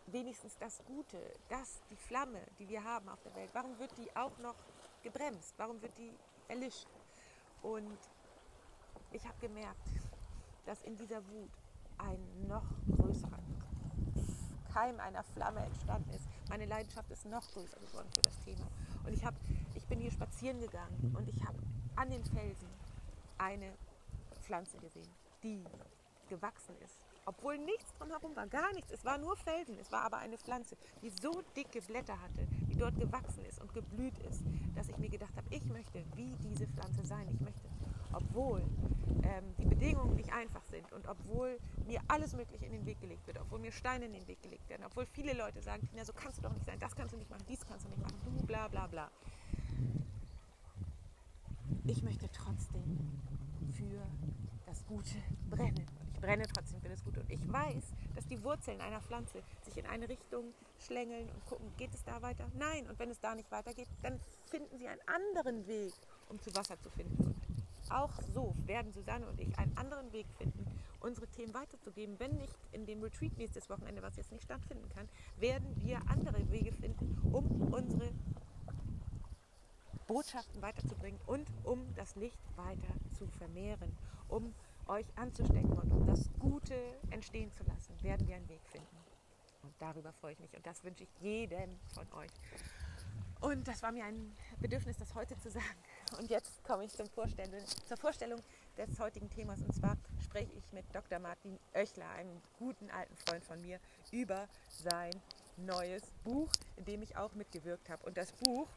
wenigstens 0.07 0.57
das 0.57 0.83
Gute, 0.85 1.17
das, 1.49 1.81
die 1.89 1.95
Flamme, 1.95 2.39
die 2.59 2.69
wir 2.69 2.83
haben 2.83 3.09
auf 3.09 3.21
der 3.23 3.35
Welt, 3.35 3.49
warum 3.53 3.77
wird 3.79 3.91
die 3.97 4.15
auch 4.15 4.37
noch 4.39 4.55
gebremst? 5.03 5.53
Warum 5.57 5.81
wird 5.81 5.97
die 5.97 6.11
erlischt? 6.47 6.87
Und 7.61 7.97
ich 9.11 9.25
habe 9.27 9.37
gemerkt, 9.39 9.87
dass 10.65 10.81
in 10.83 10.95
dieser 10.95 11.25
Wut 11.27 11.51
ein 11.97 12.47
noch 12.47 12.65
größerer 12.97 13.39
Keim 14.77 14.99
einer 14.99 15.23
Flamme 15.23 15.61
entstanden 15.61 16.11
ist. 16.11 16.27
Meine 16.49 16.65
Leidenschaft 16.65 17.09
ist 17.09 17.25
noch 17.25 17.49
größer 17.51 17.79
geworden 17.79 18.07
für 18.13 18.21
das 18.21 18.39
Thema. 18.45 18.67
Und 19.05 19.13
ich, 19.13 19.25
hab, 19.25 19.33
ich 19.73 19.83
bin 19.87 19.99
hier 19.99 20.11
spazieren 20.11 20.59
gegangen 20.59 21.15
und 21.17 21.27
ich 21.27 21.43
habe 21.43 21.57
an 21.95 22.11
den 22.11 22.23
Felsen 22.23 22.69
eine 23.39 23.73
Pflanze 24.43 24.77
gesehen, 24.77 25.09
die 25.41 25.63
gewachsen 26.29 26.75
ist. 26.85 27.06
Obwohl 27.27 27.57
nichts 27.57 27.93
drumherum 27.95 28.33
war, 28.37 28.47
gar 28.47 28.71
nichts. 28.73 28.89
Es 28.89 29.03
war 29.03 29.17
nur 29.17 29.35
Felsen. 29.35 29.77
Es 29.79 29.91
war 29.91 30.03
aber 30.03 30.17
eine 30.17 30.37
Pflanze, 30.37 30.77
die 31.01 31.09
so 31.09 31.43
dicke 31.57 31.81
Blätter 31.81 32.19
hatte, 32.21 32.47
die 32.69 32.77
dort 32.77 32.97
gewachsen 32.97 33.43
ist 33.43 33.59
und 33.59 33.73
geblüht 33.73 34.17
ist, 34.19 34.43
dass 34.75 34.87
ich 34.87 34.97
mir 34.97 35.09
gedacht 35.09 35.35
habe, 35.35 35.45
ich 35.53 35.65
möchte 35.65 36.05
wie 36.15 36.33
diese 36.37 36.67
Pflanze 36.67 37.05
sein. 37.05 37.27
Ich 37.33 37.41
möchte 37.41 37.67
obwohl 38.13 38.61
ähm, 39.23 39.43
die 39.57 39.65
Bedingungen 39.65 40.15
nicht 40.15 40.31
einfach 40.31 40.63
sind 40.71 40.89
und 40.93 41.05
obwohl 41.07 41.59
mir 41.85 41.99
alles 42.07 42.33
Mögliche 42.33 42.65
in 42.65 42.71
den 42.71 42.85
Weg 42.85 43.01
gelegt 43.01 43.27
wird, 43.27 43.39
obwohl 43.39 43.59
mir 43.59 43.73
Steine 43.73 44.05
in 44.05 44.13
den 44.13 44.25
Weg 44.27 44.41
gelegt 44.41 44.67
werden, 44.69 44.83
obwohl 44.85 45.05
viele 45.05 45.33
Leute 45.33 45.61
sagen, 45.61 45.85
Tina, 45.87 46.05
so 46.05 46.13
kannst 46.13 46.37
du 46.37 46.43
doch 46.43 46.53
nicht 46.53 46.65
sein, 46.65 46.79
das 46.79 46.95
kannst 46.95 47.13
du 47.13 47.17
nicht 47.17 47.29
machen, 47.29 47.43
dies 47.49 47.59
kannst 47.65 47.85
du 47.85 47.89
nicht 47.89 48.01
machen, 48.01 48.17
du 48.23 48.45
bla 48.45 48.69
bla 48.69 48.87
bla. 48.87 49.11
Ich 51.85 52.01
möchte 52.01 52.29
trotzdem 52.31 52.97
für 53.73 54.01
das 54.65 54.85
Gute 54.85 55.15
brennen. 55.49 55.96
Brenne 56.21 56.45
trotzdem 56.53 56.81
für 56.81 56.89
das 56.89 57.03
Gute. 57.03 57.21
Und 57.21 57.31
ich 57.31 57.51
weiß, 57.51 57.93
dass 58.15 58.25
die 58.27 58.43
Wurzeln 58.43 58.81
einer 58.81 59.01
Pflanze 59.01 59.41
sich 59.63 59.77
in 59.77 59.85
eine 59.85 60.09
Richtung 60.09 60.53
schlängeln 60.79 61.29
und 61.29 61.45
gucken, 61.45 61.71
geht 61.77 61.93
es 61.93 62.03
da 62.03 62.21
weiter? 62.21 62.45
Nein. 62.57 62.87
Und 62.87 62.99
wenn 62.99 63.09
es 63.09 63.19
da 63.19 63.35
nicht 63.35 63.51
weitergeht, 63.51 63.87
dann 64.01 64.19
finden 64.45 64.77
sie 64.77 64.87
einen 64.87 65.01
anderen 65.05 65.67
Weg, 65.67 65.93
um 66.29 66.41
zu 66.41 66.55
Wasser 66.55 66.79
zu 66.79 66.89
finden. 66.89 67.23
Und 67.23 67.35
auch 67.89 68.11
so 68.33 68.53
werden 68.65 68.91
Susanne 68.91 69.27
und 69.27 69.39
ich 69.39 69.57
einen 69.57 69.77
anderen 69.77 70.11
Weg 70.11 70.25
finden, 70.37 70.65
unsere 70.99 71.27
Themen 71.27 71.53
weiterzugeben. 71.53 72.19
Wenn 72.19 72.35
nicht 72.37 72.57
in 72.71 72.85
dem 72.85 73.01
Retreat 73.01 73.37
nächstes 73.37 73.69
Wochenende, 73.69 74.01
was 74.01 74.17
jetzt 74.17 74.31
nicht 74.31 74.43
stattfinden 74.43 74.89
kann, 74.89 75.07
werden 75.37 75.67
wir 75.81 76.01
andere 76.09 76.49
Wege 76.51 76.71
finden, 76.71 77.17
um 77.31 77.73
unsere 77.73 78.11
Botschaften 80.07 80.61
weiterzubringen 80.61 81.19
und 81.27 81.47
um 81.63 81.93
das 81.95 82.15
Licht 82.15 82.39
weiter 82.55 82.93
zu 83.17 83.27
vermehren, 83.27 83.95
um 84.29 84.53
euch 84.89 85.05
anzustecken 85.15 85.71
und 85.73 85.91
um 85.91 86.05
das 86.05 86.29
Gute 86.39 86.75
entstehen 87.09 87.51
zu 87.53 87.63
lassen, 87.63 88.01
werden 88.01 88.27
wir 88.27 88.35
einen 88.35 88.49
Weg 88.49 88.61
finden. 88.71 88.97
Und 89.63 89.73
darüber 89.79 90.13
freue 90.13 90.33
ich 90.33 90.39
mich 90.39 90.55
und 90.55 90.65
das 90.65 90.83
wünsche 90.83 91.03
ich 91.03 91.09
jedem 91.21 91.77
von 91.93 92.05
euch. 92.13 92.31
Und 93.39 93.67
das 93.67 93.83
war 93.83 93.91
mir 93.91 94.05
ein 94.05 94.35
Bedürfnis, 94.59 94.97
das 94.97 95.13
heute 95.13 95.37
zu 95.37 95.51
sagen. 95.51 95.77
Und 96.17 96.29
jetzt 96.29 96.63
komme 96.63 96.85
ich 96.85 96.91
zum 96.91 97.07
Vorstellen, 97.07 97.51
zur 97.87 97.97
Vorstellung 97.97 98.41
des 98.77 98.99
heutigen 98.99 99.29
Themas. 99.29 99.61
Und 99.61 99.73
zwar 99.75 99.95
spreche 100.23 100.51
ich 100.53 100.73
mit 100.73 100.85
Dr. 100.93 101.19
Martin 101.19 101.59
Oechler, 101.75 102.09
einem 102.09 102.41
guten 102.57 102.89
alten 102.89 103.15
Freund 103.15 103.43
von 103.43 103.61
mir, 103.61 103.79
über 104.11 104.47
sein 104.83 105.11
neues 105.57 106.03
Buch, 106.23 106.49
in 106.77 106.85
dem 106.85 107.01
ich 107.03 107.15
auch 107.15 107.33
mitgewirkt 107.35 107.89
habe. 107.89 108.05
Und 108.07 108.17
das 108.17 108.31
Buch 108.31 108.67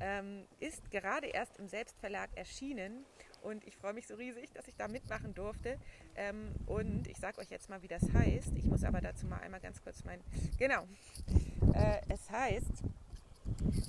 ähm, 0.00 0.44
ist 0.60 0.90
gerade 0.90 1.26
erst 1.28 1.58
im 1.58 1.68
Selbstverlag 1.68 2.30
erschienen. 2.36 3.04
Und 3.42 3.64
ich 3.66 3.76
freue 3.76 3.92
mich 3.92 4.06
so 4.06 4.16
riesig, 4.16 4.52
dass 4.52 4.66
ich 4.66 4.74
da 4.76 4.88
mitmachen 4.88 5.34
durfte. 5.34 5.78
Ähm, 6.16 6.52
und 6.66 7.06
ich 7.06 7.18
sage 7.18 7.38
euch 7.40 7.50
jetzt 7.50 7.68
mal, 7.68 7.82
wie 7.82 7.88
das 7.88 8.02
heißt. 8.12 8.52
Ich 8.56 8.64
muss 8.64 8.84
aber 8.84 9.00
dazu 9.00 9.26
mal 9.26 9.38
einmal 9.38 9.60
ganz 9.60 9.82
kurz 9.82 10.04
mein... 10.04 10.20
Genau. 10.58 10.84
Äh, 11.74 12.00
es 12.08 12.30
heißt 12.30 12.82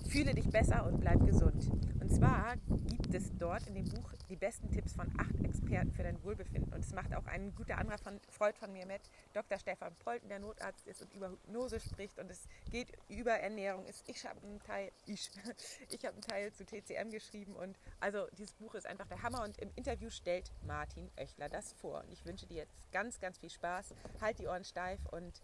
Fühle 0.10 0.34
dich 0.34 0.50
besser 0.50 0.86
und 0.86 1.00
bleib 1.00 1.26
gesund. 1.26 1.70
Und 2.00 2.12
zwar 2.12 2.56
gibt 2.88 3.14
es 3.14 3.32
dort 3.38 3.68
in 3.68 3.76
dem 3.76 3.88
Buch 3.90 4.14
die 4.30 4.36
besten 4.36 4.72
Tipps 4.72 4.94
von 4.94 5.08
acht 5.18 5.44
Experten 5.44 5.92
für 5.92 6.04
dein 6.04 6.22
Wohlbefinden. 6.24 6.74
Und 6.74 6.80
es 6.80 6.94
macht 6.94 7.14
auch 7.14 7.26
ein 7.28 7.54
guter 7.56 7.78
anderer 7.78 7.98
von, 7.98 8.20
Freund 8.30 8.58
von 8.58 8.72
mir 8.72 8.86
mit, 8.86 9.02
Dr. 9.34 9.60
Stefan 9.60 9.94
Polten, 10.04 10.28
der 10.28 10.40
Notarzt 10.40 10.88
ist 10.88 11.02
und 11.02 11.14
über 11.14 11.30
Hypnose 11.30 11.80
spricht. 11.80 12.18
Und 12.20 12.32
es 12.32 12.48
geht 12.72 12.92
über 13.10 13.34
Ernährung. 13.34 13.86
Ich 14.08 14.26
habe 14.26 14.42
einen 14.42 14.60
Teil, 14.64 14.92
ich, 15.06 15.30
ich 15.90 16.06
habe 16.06 16.14
einen 16.14 16.22
Teil 16.22 16.52
zu 16.54 16.66
TCM 16.66 17.12
geschrieben. 17.12 17.56
Und 17.56 17.78
also 18.00 18.26
dieses 18.38 18.54
Buch 18.54 18.74
ist 18.76 18.88
einfach 18.88 19.08
der 19.08 19.22
Hammer. 19.22 19.44
Und 19.44 19.58
im 19.60 19.70
Interview 19.76 20.10
stellt 20.10 20.52
Martin 20.66 21.10
Oechler 21.18 21.50
das 21.50 21.74
vor. 21.74 22.00
Und 22.00 22.12
ich 22.12 22.26
wünsche 22.26 22.48
dir 22.48 22.58
jetzt 22.58 22.92
ganz, 22.92 23.20
ganz 23.20 23.38
viel 23.38 23.50
Spaß. 23.50 23.94
Halt 24.22 24.40
die 24.40 24.48
Ohren 24.48 24.64
steif 24.64 25.00
und 25.12 25.42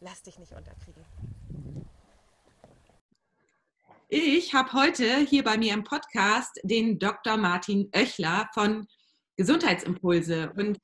lass 0.00 0.22
dich 0.22 0.38
nicht 0.38 0.52
unterkriegen. 0.52 1.04
Ich 4.08 4.54
habe 4.54 4.72
heute 4.72 5.18
hier 5.18 5.42
bei 5.42 5.58
mir 5.58 5.74
im 5.74 5.82
Podcast 5.82 6.60
den 6.62 7.00
Dr. 7.00 7.36
Martin 7.36 7.90
Oechler 7.92 8.48
von 8.54 8.86
Gesundheitsimpulse. 9.36 10.52
Und 10.56 10.78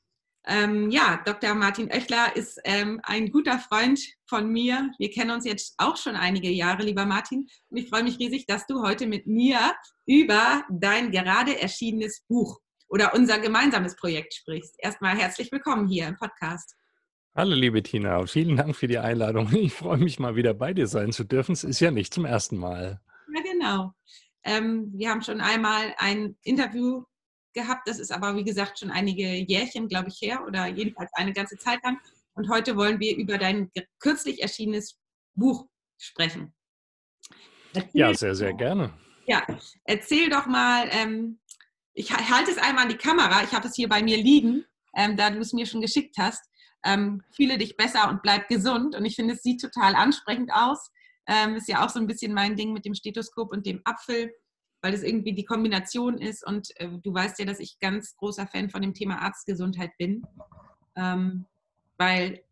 ähm, 0.44 0.90
ja, 0.90 1.22
Dr. 1.24 1.54
Martin 1.54 1.88
Oechler 1.92 2.34
ist 2.34 2.58
ähm, 2.64 3.00
ein 3.04 3.30
guter 3.30 3.60
Freund 3.60 4.00
von 4.26 4.50
mir. 4.50 4.90
Wir 4.98 5.08
kennen 5.10 5.30
uns 5.30 5.44
jetzt 5.44 5.74
auch 5.78 5.96
schon 5.96 6.16
einige 6.16 6.50
Jahre, 6.50 6.82
lieber 6.82 7.06
Martin. 7.06 7.46
Und 7.70 7.76
ich 7.76 7.88
freue 7.88 8.02
mich 8.02 8.18
riesig, 8.18 8.46
dass 8.46 8.66
du 8.66 8.82
heute 8.82 9.06
mit 9.06 9.28
mir 9.28 9.72
über 10.04 10.64
dein 10.68 11.12
gerade 11.12 11.60
erschienenes 11.60 12.24
Buch 12.26 12.58
oder 12.88 13.14
unser 13.14 13.38
gemeinsames 13.38 13.94
Projekt 13.94 14.34
sprichst. 14.34 14.74
Erstmal 14.78 15.16
herzlich 15.16 15.52
willkommen 15.52 15.86
hier 15.86 16.08
im 16.08 16.16
Podcast. 16.16 16.74
Hallo 17.36 17.54
liebe 17.54 17.84
Tina, 17.84 18.26
vielen 18.26 18.56
Dank 18.56 18.74
für 18.74 18.88
die 18.88 18.98
Einladung. 18.98 19.48
Ich 19.54 19.74
freue 19.74 19.98
mich 19.98 20.18
mal 20.18 20.34
wieder 20.34 20.54
bei 20.54 20.74
dir 20.74 20.88
sein 20.88 21.12
zu 21.12 21.22
dürfen. 21.22 21.52
Es 21.52 21.62
ist 21.62 21.78
ja 21.78 21.92
nicht 21.92 22.12
zum 22.12 22.24
ersten 22.24 22.56
Mal. 22.56 23.00
Ja, 23.34 23.42
genau. 23.42 23.92
Ähm, 24.44 24.92
wir 24.94 25.10
haben 25.10 25.22
schon 25.22 25.40
einmal 25.40 25.94
ein 25.98 26.36
Interview 26.42 27.04
gehabt, 27.54 27.86
das 27.86 27.98
ist 27.98 28.12
aber 28.12 28.34
wie 28.36 28.44
gesagt 28.44 28.78
schon 28.78 28.90
einige 28.90 29.26
Jährchen, 29.26 29.88
glaube 29.88 30.08
ich, 30.08 30.20
her 30.20 30.44
oder 30.46 30.66
jedenfalls 30.66 31.12
eine 31.14 31.32
ganze 31.32 31.56
Zeit 31.58 31.82
lang. 31.84 31.98
Und 32.34 32.48
heute 32.48 32.76
wollen 32.76 32.98
wir 32.98 33.16
über 33.16 33.38
dein 33.38 33.70
kürzlich 33.98 34.42
erschienenes 34.42 34.98
Buch 35.34 35.66
sprechen. 35.98 36.54
Erzähl 37.74 38.00
ja, 38.00 38.14
sehr, 38.14 38.34
sehr 38.34 38.52
gerne. 38.54 38.92
Ja, 39.26 39.46
erzähl 39.84 40.28
doch 40.28 40.46
mal, 40.46 40.88
ähm, 40.90 41.38
ich 41.94 42.10
halte 42.12 42.50
es 42.50 42.58
einmal 42.58 42.84
an 42.84 42.90
die 42.90 42.96
Kamera, 42.96 43.44
ich 43.44 43.52
habe 43.52 43.68
es 43.68 43.74
hier 43.74 43.88
bei 43.88 44.02
mir 44.02 44.16
liegen, 44.16 44.64
ähm, 44.96 45.16
da 45.16 45.30
du 45.30 45.38
es 45.38 45.52
mir 45.52 45.66
schon 45.66 45.80
geschickt 45.80 46.16
hast. 46.18 46.42
Ähm, 46.84 47.22
fühle 47.30 47.58
dich 47.58 47.76
besser 47.76 48.08
und 48.08 48.22
bleib 48.22 48.48
gesund. 48.48 48.96
Und 48.96 49.04
ich 49.04 49.14
finde, 49.14 49.34
es 49.34 49.42
sieht 49.42 49.60
total 49.60 49.94
ansprechend 49.94 50.50
aus. 50.52 50.90
Ähm, 51.26 51.56
ist 51.56 51.68
ja 51.68 51.84
auch 51.84 51.90
so 51.90 52.00
ein 52.00 52.06
bisschen 52.06 52.34
mein 52.34 52.56
Ding 52.56 52.72
mit 52.72 52.84
dem 52.84 52.94
Stethoskop 52.94 53.52
und 53.52 53.66
dem 53.66 53.80
Apfel, 53.84 54.32
weil 54.80 54.94
es 54.94 55.02
irgendwie 55.02 55.32
die 55.32 55.44
Kombination 55.44 56.18
ist. 56.18 56.44
Und 56.46 56.68
äh, 56.80 56.88
du 57.02 57.14
weißt 57.14 57.38
ja, 57.38 57.44
dass 57.44 57.60
ich 57.60 57.78
ganz 57.78 58.16
großer 58.16 58.46
Fan 58.46 58.70
von 58.70 58.82
dem 58.82 58.94
Thema 58.94 59.22
Arztgesundheit 59.22 59.96
bin, 59.98 60.26
ähm, 60.96 61.46
weil 61.96 62.42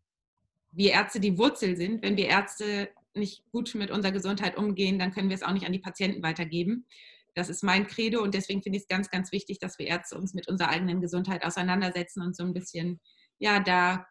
wir 0.71 0.91
Ärzte 0.91 1.19
die 1.19 1.37
Wurzel 1.37 1.75
sind. 1.75 2.01
Wenn 2.01 2.17
wir 2.17 2.27
Ärzte 2.27 2.89
nicht 3.13 3.43
gut 3.51 3.75
mit 3.75 3.91
unserer 3.91 4.13
Gesundheit 4.13 4.57
umgehen, 4.57 4.97
dann 4.97 5.11
können 5.11 5.29
wir 5.29 5.35
es 5.35 5.43
auch 5.43 5.51
nicht 5.51 5.65
an 5.65 5.73
die 5.73 5.79
Patienten 5.79 6.23
weitergeben. 6.23 6.85
Das 7.33 7.49
ist 7.49 7.63
mein 7.63 7.87
Credo 7.87 8.21
und 8.21 8.33
deswegen 8.33 8.61
finde 8.61 8.77
ich 8.77 8.83
es 8.83 8.87
ganz, 8.87 9.09
ganz 9.09 9.31
wichtig, 9.31 9.59
dass 9.59 9.79
wir 9.79 9.87
Ärzte 9.87 10.17
uns 10.17 10.33
mit 10.33 10.47
unserer 10.47 10.69
eigenen 10.69 11.01
Gesundheit 11.01 11.43
auseinandersetzen 11.45 12.21
und 12.21 12.35
so 12.35 12.43
ein 12.43 12.53
bisschen, 12.53 12.99
ja, 13.39 13.59
da 13.59 14.05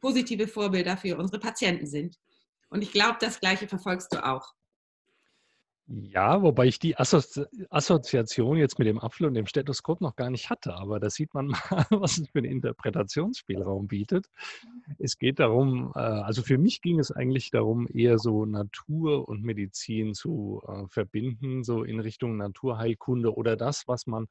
positive 0.00 0.48
Vorbilder 0.48 0.96
für 0.96 1.16
unsere 1.16 1.40
Patienten 1.40 1.86
sind. 1.86 2.16
Und 2.68 2.82
ich 2.82 2.92
glaube, 2.92 3.18
das 3.20 3.40
Gleiche 3.40 3.68
verfolgst 3.68 4.12
du 4.14 4.24
auch. 4.24 4.54
Ja, 5.90 6.42
wobei 6.42 6.66
ich 6.66 6.78
die 6.78 6.98
Assozi 6.98 7.46
Assoziation 7.70 8.58
jetzt 8.58 8.78
mit 8.78 8.86
dem 8.86 9.00
Apfel 9.00 9.26
und 9.26 9.32
dem 9.32 9.46
Stethoskop 9.46 10.02
noch 10.02 10.16
gar 10.16 10.28
nicht 10.28 10.50
hatte. 10.50 10.74
Aber 10.74 11.00
da 11.00 11.08
sieht 11.08 11.32
man 11.32 11.46
mal, 11.70 11.86
was 11.88 12.18
es 12.18 12.28
für 12.28 12.40
einen 12.40 12.52
Interpretationsspielraum 12.52 13.88
bietet. 13.88 14.26
Es 14.98 15.16
geht 15.16 15.38
darum, 15.38 15.92
äh, 15.94 16.00
also 16.00 16.42
für 16.42 16.58
mich 16.58 16.82
ging 16.82 16.98
es 16.98 17.10
eigentlich 17.10 17.50
darum, 17.50 17.88
eher 17.90 18.18
so 18.18 18.44
Natur 18.44 19.26
und 19.30 19.42
Medizin 19.42 20.12
zu 20.12 20.62
äh, 20.68 20.86
verbinden, 20.88 21.64
so 21.64 21.84
in 21.84 22.00
Richtung 22.00 22.36
Naturheilkunde 22.36 23.34
oder 23.34 23.56
das, 23.56 23.88
was 23.88 24.06
man 24.06 24.26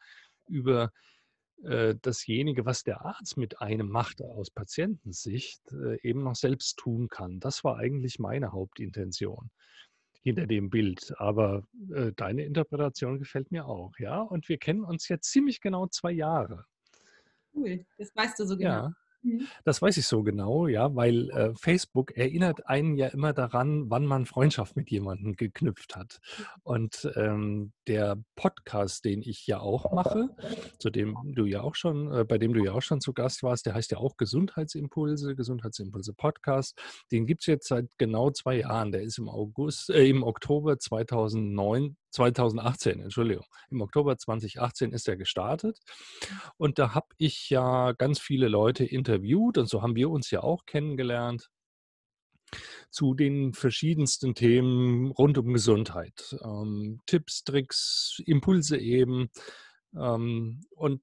über 0.48 0.92
äh, 1.64 1.96
dasjenige, 2.02 2.66
was 2.66 2.84
der 2.84 3.02
Arzt 3.06 3.38
mit 3.38 3.62
einem 3.62 3.90
macht 3.90 4.22
aus 4.22 4.52
Patientensicht, 4.52 5.62
äh, 5.72 6.00
eben 6.02 6.24
noch 6.24 6.36
selbst 6.36 6.78
tun 6.78 7.08
kann. 7.08 7.40
Das 7.40 7.64
war 7.64 7.78
eigentlich 7.78 8.20
meine 8.20 8.52
Hauptintention 8.52 9.50
hinter 10.22 10.46
dem 10.46 10.70
Bild. 10.70 11.14
Aber 11.18 11.64
äh, 11.94 12.12
deine 12.16 12.44
Interpretation 12.44 13.18
gefällt 13.20 13.52
mir 13.52 13.66
auch, 13.66 13.94
ja. 13.98 14.22
Und 14.22 14.50
wir 14.50 14.58
kennen 14.58 14.84
uns 14.84 15.08
jetzt 15.08 15.32
ziemlich 15.32 15.62
genau 15.62 15.88
zwei 15.88 16.12
Jahre. 16.12 16.66
Cool, 17.54 17.86
das 17.98 18.16
weißt 18.16 18.40
du 18.40 18.46
so 18.46 18.58
genau. 18.58 18.70
Ja. 18.70 18.94
Mhm. 19.22 19.48
Das 19.64 19.82
weiß 19.82 19.98
ich 19.98 20.08
so 20.08 20.24
genau, 20.24 20.68
ja, 20.68 20.96
weil 20.96 21.30
äh, 21.32 21.54
Facebook 21.56 22.16
erinnert 22.16 22.68
einen 22.68 22.98
ja 22.98 23.08
immer 23.08 23.34
daran, 23.34 23.90
wann 23.90 24.06
man 24.06 24.26
Freundschaft 24.26 24.76
mit 24.76 24.90
jemandem 24.90 25.36
geknüpft 25.36 25.96
hat. 25.96 26.20
Und 26.64 27.10
ähm, 27.16 27.74
der 27.88 28.18
Podcast, 28.36 29.06
den 29.06 29.22
ich 29.22 29.48
ja 29.48 29.60
auch 29.60 29.92
mache, 29.92 30.30
zu 30.80 30.90
dem 30.90 31.18
du 31.26 31.46
ja 31.46 31.62
auch 31.62 31.76
schon, 31.76 32.12
äh, 32.14 32.26
bei 32.26 32.38
dem 32.38 32.54
du 32.54 32.64
ja 32.64 32.74
auch 32.74 32.82
schon 32.82 33.02
zu 33.02 33.14
Gast 33.14 33.44
warst, 33.44 33.66
der 33.66 33.74
heißt 33.74 33.92
ja 33.92 33.98
auch 33.98 34.18
Gesundheitsimpulse, 34.18 35.36
Gesundheitsimpulse 35.36 36.14
Podcast. 36.14 36.80
Den 37.12 37.26
gibt 37.26 37.42
es 37.42 37.48
jetzt 37.48 37.68
seit 37.68 37.88
genau 37.98 38.32
zwei 38.32 38.60
Jahren. 38.60 38.92
Der 38.92 39.02
ist 39.02 39.18
im 39.18 39.30
August, 39.30 39.90
äh, 39.90 40.08
im 40.08 40.24
Oktober 40.24 40.78
2009 40.78 41.96
2018, 42.12 43.02
Entschuldigung. 43.02 43.46
Im 43.70 43.82
Oktober 43.82 44.18
2018 44.18 44.92
ist 44.92 45.08
er 45.08 45.18
gestartet. 45.18 45.80
Und 46.58 46.80
da 46.80 46.96
habe 46.96 47.08
ich 47.18 47.50
ja 47.50 47.92
ganz 47.92 48.20
viele 48.20 48.48
Leute 48.48 48.86
interviewt 48.86 49.17
und 49.58 49.70
so 49.70 49.82
haben 49.82 49.96
wir 49.96 50.10
uns 50.10 50.32
ja 50.32 50.42
auch 50.42 50.66
kennengelernt 50.66 51.50
zu 52.90 53.14
den 53.14 53.54
verschiedensten 53.54 54.36
Themen 54.36 55.12
rund 55.12 55.38
um 55.38 55.54
Gesundheit. 55.54 56.36
Ähm, 56.44 57.02
Tipps, 57.06 57.44
Tricks, 57.44 58.22
Impulse 58.26 58.78
eben. 58.78 59.30
Ähm, 59.96 60.62
und 60.72 61.02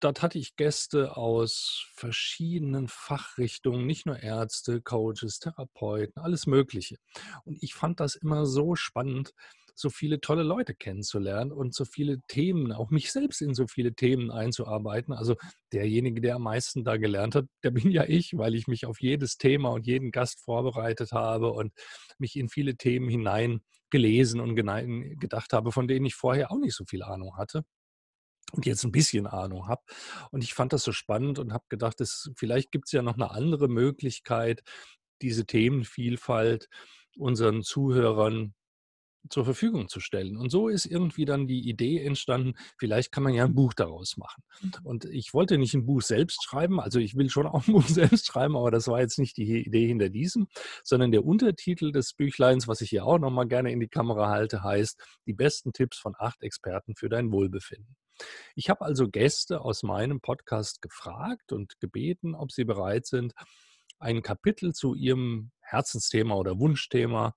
dort 0.00 0.22
hatte 0.22 0.38
ich 0.38 0.56
Gäste 0.56 1.16
aus 1.16 1.86
verschiedenen 1.94 2.88
Fachrichtungen, 2.88 3.86
nicht 3.86 4.06
nur 4.06 4.20
Ärzte, 4.20 4.80
Coaches, 4.80 5.38
Therapeuten, 5.38 6.22
alles 6.22 6.46
Mögliche. 6.46 6.96
Und 7.44 7.62
ich 7.62 7.74
fand 7.74 8.00
das 8.00 8.14
immer 8.14 8.46
so 8.46 8.74
spannend, 8.74 9.32
so 9.76 9.90
viele 9.90 10.20
tolle 10.20 10.42
Leute 10.42 10.74
kennenzulernen 10.74 11.52
und 11.52 11.74
so 11.74 11.84
viele 11.84 12.20
Themen, 12.28 12.72
auch 12.72 12.90
mich 12.90 13.12
selbst 13.12 13.42
in 13.42 13.54
so 13.54 13.66
viele 13.66 13.94
Themen 13.94 14.30
einzuarbeiten. 14.30 15.12
Also 15.12 15.36
derjenige, 15.72 16.20
der 16.20 16.36
am 16.36 16.42
meisten 16.42 16.82
da 16.82 16.96
gelernt 16.96 17.34
hat, 17.34 17.46
der 17.62 17.70
bin 17.70 17.90
ja 17.90 18.04
ich, 18.04 18.36
weil 18.36 18.54
ich 18.54 18.66
mich 18.66 18.86
auf 18.86 19.00
jedes 19.00 19.36
Thema 19.36 19.68
und 19.70 19.86
jeden 19.86 20.10
Gast 20.10 20.40
vorbereitet 20.40 21.12
habe 21.12 21.52
und 21.52 21.72
mich 22.18 22.36
in 22.36 22.48
viele 22.48 22.76
Themen 22.76 23.08
hinein 23.08 23.60
gelesen 23.90 24.40
und 24.40 24.56
gedacht 24.56 25.52
habe, 25.52 25.70
von 25.72 25.86
denen 25.86 26.06
ich 26.06 26.14
vorher 26.14 26.50
auch 26.50 26.58
nicht 26.58 26.74
so 26.74 26.84
viel 26.86 27.02
Ahnung 27.02 27.36
hatte 27.36 27.62
und 28.52 28.66
jetzt 28.66 28.84
ein 28.84 28.92
bisschen 28.92 29.26
Ahnung 29.26 29.68
habe. 29.68 29.82
Und 30.30 30.42
ich 30.42 30.54
fand 30.54 30.72
das 30.72 30.84
so 30.84 30.92
spannend 30.92 31.38
und 31.38 31.52
habe 31.52 31.64
gedacht, 31.68 32.00
dass 32.00 32.30
vielleicht 32.36 32.72
gibt 32.72 32.86
es 32.86 32.92
ja 32.92 33.02
noch 33.02 33.14
eine 33.14 33.30
andere 33.30 33.68
Möglichkeit, 33.68 34.62
diese 35.22 35.46
Themenvielfalt 35.46 36.68
unseren 37.18 37.62
Zuhörern 37.62 38.54
zur 39.28 39.44
Verfügung 39.44 39.88
zu 39.88 40.00
stellen. 40.00 40.36
Und 40.36 40.50
so 40.50 40.68
ist 40.68 40.86
irgendwie 40.86 41.24
dann 41.24 41.46
die 41.46 41.68
Idee 41.68 42.04
entstanden, 42.04 42.54
vielleicht 42.78 43.12
kann 43.12 43.22
man 43.22 43.34
ja 43.34 43.44
ein 43.44 43.54
Buch 43.54 43.74
daraus 43.74 44.16
machen. 44.16 44.42
Mhm. 44.60 44.72
Und 44.84 45.04
ich 45.06 45.34
wollte 45.34 45.58
nicht 45.58 45.74
ein 45.74 45.86
Buch 45.86 46.02
selbst 46.02 46.44
schreiben, 46.44 46.80
also 46.80 46.98
ich 46.98 47.16
will 47.16 47.30
schon 47.30 47.46
auch 47.46 47.66
ein 47.66 47.72
Buch 47.72 47.86
selbst 47.86 48.26
schreiben, 48.26 48.56
aber 48.56 48.70
das 48.70 48.88
war 48.88 49.00
jetzt 49.00 49.18
nicht 49.18 49.36
die 49.36 49.64
Idee 49.64 49.86
hinter 49.86 50.08
diesem, 50.08 50.48
sondern 50.84 51.12
der 51.12 51.24
Untertitel 51.24 51.92
des 51.92 52.14
Büchleins, 52.14 52.68
was 52.68 52.80
ich 52.80 52.90
hier 52.90 53.04
auch 53.04 53.18
nochmal 53.18 53.46
gerne 53.46 53.72
in 53.72 53.80
die 53.80 53.88
Kamera 53.88 54.28
halte, 54.30 54.62
heißt 54.62 55.00
Die 55.26 55.34
besten 55.34 55.72
Tipps 55.72 55.98
von 55.98 56.14
acht 56.18 56.42
Experten 56.42 56.94
für 56.94 57.08
dein 57.08 57.32
Wohlbefinden. 57.32 57.96
Ich 58.54 58.70
habe 58.70 58.84
also 58.84 59.08
Gäste 59.08 59.60
aus 59.60 59.82
meinem 59.82 60.20
Podcast 60.20 60.80
gefragt 60.80 61.52
und 61.52 61.78
gebeten, 61.80 62.34
ob 62.34 62.50
sie 62.52 62.64
bereit 62.64 63.06
sind, 63.06 63.34
ein 63.98 64.22
Kapitel 64.22 64.72
zu 64.72 64.94
ihrem 64.94 65.50
Herzensthema 65.60 66.34
oder 66.34 66.58
Wunschthema 66.58 67.34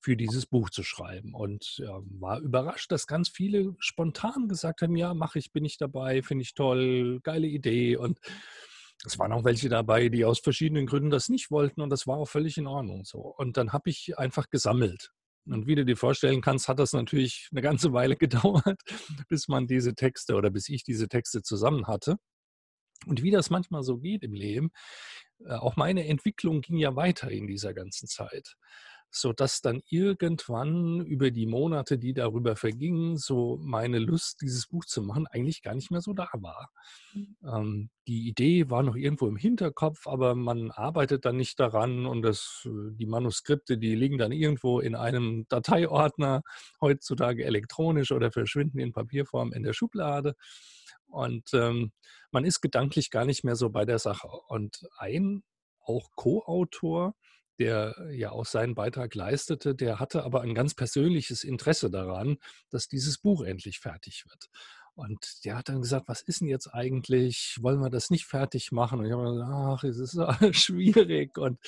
für 0.00 0.16
dieses 0.16 0.46
Buch 0.46 0.70
zu 0.70 0.82
schreiben. 0.82 1.34
Und 1.34 1.76
ja, 1.78 2.00
war 2.18 2.40
überrascht, 2.40 2.90
dass 2.90 3.06
ganz 3.06 3.28
viele 3.28 3.74
spontan 3.78 4.48
gesagt 4.48 4.82
haben, 4.82 4.96
ja, 4.96 5.14
mache 5.14 5.38
ich, 5.38 5.52
bin 5.52 5.64
ich 5.64 5.76
dabei, 5.76 6.22
finde 6.22 6.42
ich 6.42 6.54
toll, 6.54 7.20
geile 7.22 7.46
Idee. 7.46 7.96
Und 7.96 8.18
es 9.04 9.18
waren 9.18 9.32
auch 9.32 9.44
welche 9.44 9.68
dabei, 9.68 10.08
die 10.08 10.24
aus 10.24 10.40
verschiedenen 10.40 10.86
Gründen 10.86 11.10
das 11.10 11.28
nicht 11.28 11.50
wollten 11.50 11.80
und 11.80 11.90
das 11.90 12.06
war 12.06 12.18
auch 12.18 12.28
völlig 12.28 12.58
in 12.58 12.66
Ordnung 12.66 13.04
so. 13.04 13.18
Und 13.20 13.56
dann 13.56 13.72
habe 13.72 13.90
ich 13.90 14.18
einfach 14.18 14.48
gesammelt. 14.50 15.10
Und 15.46 15.66
wie 15.66 15.74
du 15.74 15.84
dir 15.84 15.96
vorstellen 15.96 16.42
kannst, 16.42 16.68
hat 16.68 16.78
das 16.78 16.92
natürlich 16.92 17.48
eine 17.50 17.62
ganze 17.62 17.92
Weile 17.92 18.16
gedauert, 18.16 18.80
bis 19.28 19.48
man 19.48 19.66
diese 19.66 19.94
Texte 19.94 20.34
oder 20.34 20.50
bis 20.50 20.68
ich 20.68 20.84
diese 20.84 21.08
Texte 21.08 21.42
zusammen 21.42 21.86
hatte. 21.86 22.16
Und 23.06 23.22
wie 23.22 23.30
das 23.30 23.48
manchmal 23.48 23.82
so 23.82 23.98
geht 23.98 24.22
im 24.22 24.34
Leben, 24.34 24.70
äh, 25.46 25.54
auch 25.54 25.76
meine 25.76 26.06
Entwicklung 26.06 26.60
ging 26.60 26.76
ja 26.76 26.96
weiter 26.96 27.30
in 27.30 27.46
dieser 27.46 27.72
ganzen 27.72 28.06
Zeit. 28.06 28.56
Sodass 29.10 29.60
dann 29.60 29.82
irgendwann 29.88 31.04
über 31.04 31.30
die 31.30 31.46
Monate, 31.46 31.98
die 31.98 32.12
darüber 32.12 32.56
vergingen, 32.56 33.16
so 33.16 33.58
meine 33.60 33.98
Lust, 33.98 34.40
dieses 34.40 34.66
Buch 34.66 34.84
zu 34.84 35.02
machen, 35.02 35.26
eigentlich 35.26 35.62
gar 35.62 35.74
nicht 35.74 35.90
mehr 35.90 36.00
so 36.00 36.12
da 36.12 36.28
war. 36.34 36.70
Mhm. 37.12 37.36
Ähm, 37.44 37.90
die 38.06 38.28
Idee 38.28 38.70
war 38.70 38.82
noch 38.82 38.96
irgendwo 38.96 39.26
im 39.26 39.36
Hinterkopf, 39.36 40.06
aber 40.06 40.34
man 40.34 40.70
arbeitet 40.70 41.24
dann 41.24 41.36
nicht 41.36 41.58
daran 41.58 42.06
und 42.06 42.22
das, 42.22 42.66
äh, 42.66 42.92
die 42.92 43.06
Manuskripte, 43.06 43.78
die 43.78 43.94
liegen 43.94 44.18
dann 44.18 44.32
irgendwo 44.32 44.80
in 44.80 44.94
einem 44.94 45.46
Dateiordner, 45.48 46.42
heutzutage 46.80 47.44
elektronisch 47.44 48.12
oder 48.12 48.30
verschwinden 48.30 48.78
in 48.78 48.92
Papierform 48.92 49.52
in 49.52 49.62
der 49.62 49.72
Schublade. 49.72 50.34
Und 51.06 51.52
ähm, 51.54 51.92
man 52.30 52.44
ist 52.44 52.60
gedanklich 52.60 53.10
gar 53.10 53.24
nicht 53.24 53.42
mehr 53.42 53.56
so 53.56 53.70
bei 53.70 53.84
der 53.84 53.98
Sache. 53.98 54.28
Und 54.48 54.88
ein 54.98 55.42
auch 55.84 56.10
Co-Autor, 56.14 57.14
der 57.60 57.94
ja 58.10 58.32
auch 58.32 58.46
seinen 58.46 58.74
Beitrag 58.74 59.14
leistete, 59.14 59.74
der 59.74 60.00
hatte 60.00 60.24
aber 60.24 60.40
ein 60.40 60.54
ganz 60.54 60.74
persönliches 60.74 61.44
Interesse 61.44 61.90
daran, 61.90 62.38
dass 62.70 62.88
dieses 62.88 63.18
Buch 63.18 63.42
endlich 63.42 63.78
fertig 63.80 64.24
wird. 64.26 64.48
Und 64.94 65.44
der 65.44 65.56
hat 65.56 65.68
dann 65.68 65.82
gesagt, 65.82 66.08
was 66.08 66.22
ist 66.22 66.40
denn 66.40 66.48
jetzt 66.48 66.68
eigentlich? 66.68 67.58
Wollen 67.60 67.80
wir 67.80 67.90
das 67.90 68.10
nicht 68.10 68.24
fertig 68.24 68.72
machen? 68.72 68.98
Und 68.98 69.06
ich 69.06 69.12
habe 69.12 69.24
gesagt, 69.24 69.50
ach, 69.52 69.84
es 69.84 69.98
ist 69.98 70.16
schwierig. 70.56 71.38
Und 71.38 71.58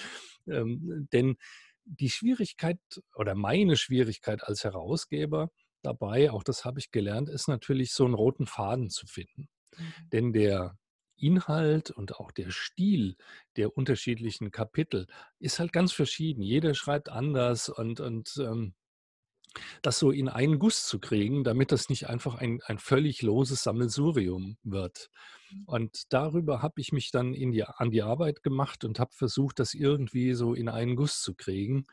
ähm, 0.49 1.09
denn 1.13 1.37
die 1.85 2.11
Schwierigkeit 2.11 2.81
oder 3.15 3.35
meine 3.35 3.77
Schwierigkeit 3.77 4.43
als 4.43 4.65
Herausgeber 4.65 5.51
dabei, 5.83 6.31
auch 6.31 6.43
das 6.43 6.65
habe 6.65 6.79
ich 6.79 6.91
gelernt, 6.91 7.29
ist 7.29 7.49
natürlich 7.49 7.93
so 7.93 8.05
einen 8.07 8.15
roten 8.15 8.47
Faden 8.47 8.89
zu 8.89 9.07
finden. 9.07 9.49
Mhm. 9.77 10.09
Denn 10.11 10.33
der 10.33 10.79
Inhalt 11.23 11.91
und 11.91 12.17
auch 12.17 12.33
der 12.33 12.51
Stil 12.51 13.17
der 13.57 13.77
unterschiedlichen 13.77 14.51
Kapitel 14.51 15.07
ist 15.39 15.59
halt 15.59 15.73
ganz 15.73 15.93
verschieden. 15.93 16.43
Jeder 16.43 16.75
schreibt 16.75 17.09
anders 17.09 17.69
und, 17.69 18.01
und 18.01 18.37
ähm, 18.39 18.75
das 19.83 19.99
so 19.99 20.11
in 20.11 20.29
einen 20.29 20.59
Guss 20.59 20.87
zu 20.87 20.99
kriegen, 20.99 21.45
damit 21.45 21.73
das 21.73 21.89
nicht 21.89 22.09
einfach 22.09 22.37
ein, 22.37 22.61
ein 22.65 22.79
völlig 22.79 23.23
loses 23.23 23.63
Sammelsurium 23.63 24.57
wird. 24.63 25.11
Mhm. 25.51 25.65
Und 25.67 26.13
darüber 26.13 26.63
habe 26.63 26.81
ich 26.81 26.93
mich 26.93 27.11
dann 27.11 27.33
die, 27.33 27.65
an 27.65 27.91
die 27.91 28.03
Arbeit 28.03 28.43
gemacht 28.43 28.85
und 28.85 28.99
habe 28.99 29.13
versucht, 29.15 29.59
das 29.59 29.75
irgendwie 29.75 30.35
so 30.35 30.55
in 30.55 30.69
einen 30.69 30.97
Guss 30.97 31.21
zu 31.21 31.35
kriegen. 31.35 31.87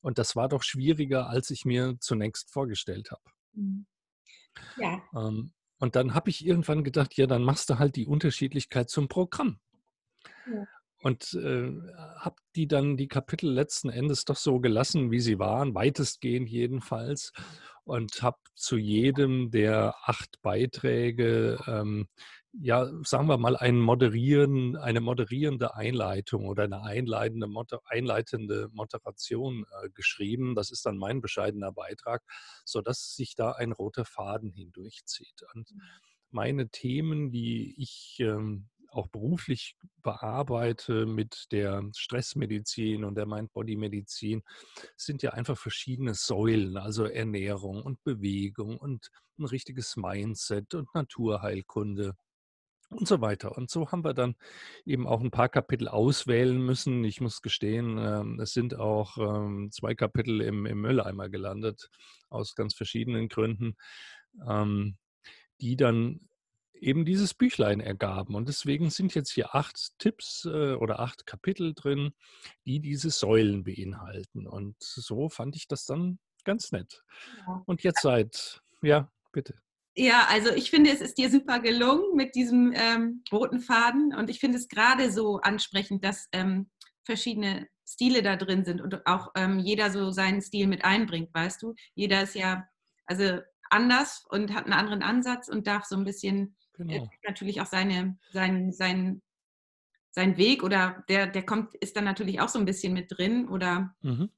Und 0.00 0.18
das 0.18 0.34
war 0.34 0.48
doch 0.48 0.62
schwieriger, 0.62 1.28
als 1.28 1.50
ich 1.50 1.64
mir 1.64 1.96
zunächst 2.00 2.50
vorgestellt 2.50 3.10
habe. 3.10 3.22
Mhm. 3.52 3.86
Ja. 4.76 5.02
Ähm, 5.14 5.52
und 5.82 5.96
dann 5.96 6.14
habe 6.14 6.30
ich 6.30 6.46
irgendwann 6.46 6.84
gedacht, 6.84 7.16
ja, 7.16 7.26
dann 7.26 7.42
machst 7.42 7.68
du 7.68 7.80
halt 7.80 7.96
die 7.96 8.06
Unterschiedlichkeit 8.06 8.88
zum 8.88 9.08
Programm. 9.08 9.58
Ja. 10.46 10.64
Und 11.02 11.34
äh, 11.34 11.72
habe 12.20 12.36
die 12.54 12.68
dann 12.68 12.96
die 12.96 13.08
Kapitel 13.08 13.50
letzten 13.50 13.90
Endes 13.90 14.24
doch 14.24 14.36
so 14.36 14.60
gelassen, 14.60 15.10
wie 15.10 15.18
sie 15.18 15.40
waren, 15.40 15.74
weitestgehend 15.74 16.48
jedenfalls 16.48 17.32
und 17.82 18.22
habe 18.22 18.38
zu 18.54 18.76
jedem 18.76 19.50
der 19.50 19.96
acht 20.04 20.40
Beiträge, 20.40 21.58
ähm, 21.66 22.06
ja, 22.52 22.90
sagen 23.04 23.28
wir 23.28 23.38
mal, 23.38 23.56
ein 23.56 23.78
moderieren, 23.78 24.76
eine 24.76 25.00
moderierende 25.00 25.74
Einleitung 25.74 26.46
oder 26.46 26.64
eine 26.64 26.82
einleitende, 26.82 27.48
einleitende 27.86 28.68
Moderation 28.72 29.64
äh, 29.82 29.88
geschrieben. 29.90 30.54
Das 30.54 30.70
ist 30.70 30.84
dann 30.84 30.98
mein 30.98 31.20
bescheidener 31.20 31.72
Beitrag, 31.72 32.22
sodass 32.64 33.14
sich 33.14 33.34
da 33.34 33.52
ein 33.52 33.72
roter 33.72 34.04
Faden 34.04 34.52
hindurchzieht. 34.52 35.42
Und 35.54 35.72
meine 36.30 36.68
Themen, 36.68 37.30
die 37.30 37.74
ich 37.78 38.18
ähm, 38.20 38.68
auch 38.90 39.08
beruflich 39.08 39.76
bearbeite 40.02 41.06
mit 41.06 41.46
der 41.52 41.82
Stressmedizin 41.96 43.04
und 43.04 43.14
der 43.14 43.26
Mind-Body-Medizin, 43.26 44.42
sind 44.96 45.22
ja 45.22 45.30
einfach 45.30 45.56
verschiedene 45.56 46.14
Säulen, 46.14 46.76
also 46.76 47.04
Ernährung 47.06 47.82
und 47.82 48.02
Bewegung 48.04 48.76
und 48.76 49.08
ein 49.38 49.46
richtiges 49.46 49.96
Mindset 49.96 50.74
und 50.74 50.94
Naturheilkunde 50.94 52.14
und 52.94 53.08
so 53.08 53.20
weiter. 53.20 53.56
Und 53.56 53.70
so 53.70 53.90
haben 53.90 54.04
wir 54.04 54.14
dann 54.14 54.36
eben 54.84 55.06
auch 55.06 55.20
ein 55.20 55.30
paar 55.30 55.48
Kapitel 55.48 55.88
auswählen 55.88 56.60
müssen. 56.60 57.04
Ich 57.04 57.20
muss 57.20 57.42
gestehen, 57.42 57.98
ähm, 57.98 58.40
es 58.40 58.52
sind 58.52 58.78
auch 58.78 59.18
ähm, 59.18 59.70
zwei 59.72 59.94
Kapitel 59.94 60.40
im, 60.40 60.66
im 60.66 60.80
Mülleimer 60.80 61.28
gelandet, 61.28 61.90
aus 62.28 62.54
ganz 62.54 62.74
verschiedenen 62.74 63.28
Gründen, 63.28 63.76
ähm, 64.46 64.96
die 65.60 65.76
dann 65.76 66.20
eben 66.82 67.04
dieses 67.04 67.32
Büchlein 67.32 67.80
ergaben. 67.80 68.34
Und 68.34 68.48
deswegen 68.48 68.90
sind 68.90 69.14
jetzt 69.14 69.30
hier 69.30 69.54
acht 69.54 69.98
Tipps 69.98 70.44
äh, 70.44 70.74
oder 70.74 70.98
acht 70.98 71.26
Kapitel 71.26 71.74
drin, 71.74 72.12
die 72.66 72.80
diese 72.80 73.10
Säulen 73.10 73.62
beinhalten. 73.62 74.46
Und 74.48 74.76
so 74.80 75.28
fand 75.28 75.54
ich 75.54 75.68
das 75.68 75.86
dann 75.86 76.18
ganz 76.44 76.72
nett. 76.72 77.04
Ja. 77.46 77.62
Und 77.66 77.84
jetzt 77.84 78.02
seit, 78.02 78.62
ja, 78.82 79.10
bitte. 79.30 79.54
Ja, 79.94 80.26
also 80.28 80.50
ich 80.50 80.70
finde, 80.70 80.90
es 80.90 81.00
ist 81.00 81.18
dir 81.18 81.30
super 81.30 81.60
gelungen 81.60 82.16
mit 82.16 82.34
diesem 82.34 82.72
ähm, 82.74 83.22
roten 83.30 83.60
Faden. 83.60 84.14
Und 84.14 84.30
ich 84.30 84.40
finde 84.40 84.58
es 84.58 84.68
gerade 84.68 85.12
so 85.12 85.38
ansprechend, 85.40 86.04
dass 86.04 86.28
ähm, 86.32 86.70
verschiedene 87.04 87.68
Stile 87.86 88.22
da 88.22 88.36
drin 88.36 88.64
sind 88.64 88.80
und 88.80 89.06
auch 89.06 89.32
ähm, 89.34 89.58
jeder 89.58 89.90
so 89.90 90.10
seinen 90.10 90.40
Stil 90.40 90.66
mit 90.66 90.84
einbringt, 90.84 91.34
weißt 91.34 91.62
du? 91.62 91.74
Jeder 91.94 92.22
ist 92.22 92.34
ja 92.34 92.66
also 93.04 93.40
anders 93.68 94.24
und 94.30 94.54
hat 94.54 94.64
einen 94.64 94.72
anderen 94.72 95.02
Ansatz 95.02 95.48
und 95.48 95.66
darf 95.66 95.84
so 95.84 95.96
ein 95.96 96.04
bisschen 96.04 96.56
Genau. 96.74 97.10
natürlich 97.26 97.60
auch 97.60 97.66
seine, 97.66 98.18
sein, 98.30 98.72
sein, 98.72 99.22
sein 100.10 100.36
Weg 100.36 100.62
oder 100.62 101.04
der, 101.08 101.26
der 101.26 101.44
kommt, 101.44 101.74
ist 101.76 101.96
dann 101.96 102.04
natürlich 102.04 102.40
auch 102.40 102.48
so 102.48 102.58
ein 102.58 102.64
bisschen 102.64 102.92
mit 102.92 103.16
drin 103.16 103.48
oder 103.48 103.94
mhm. 104.02 104.30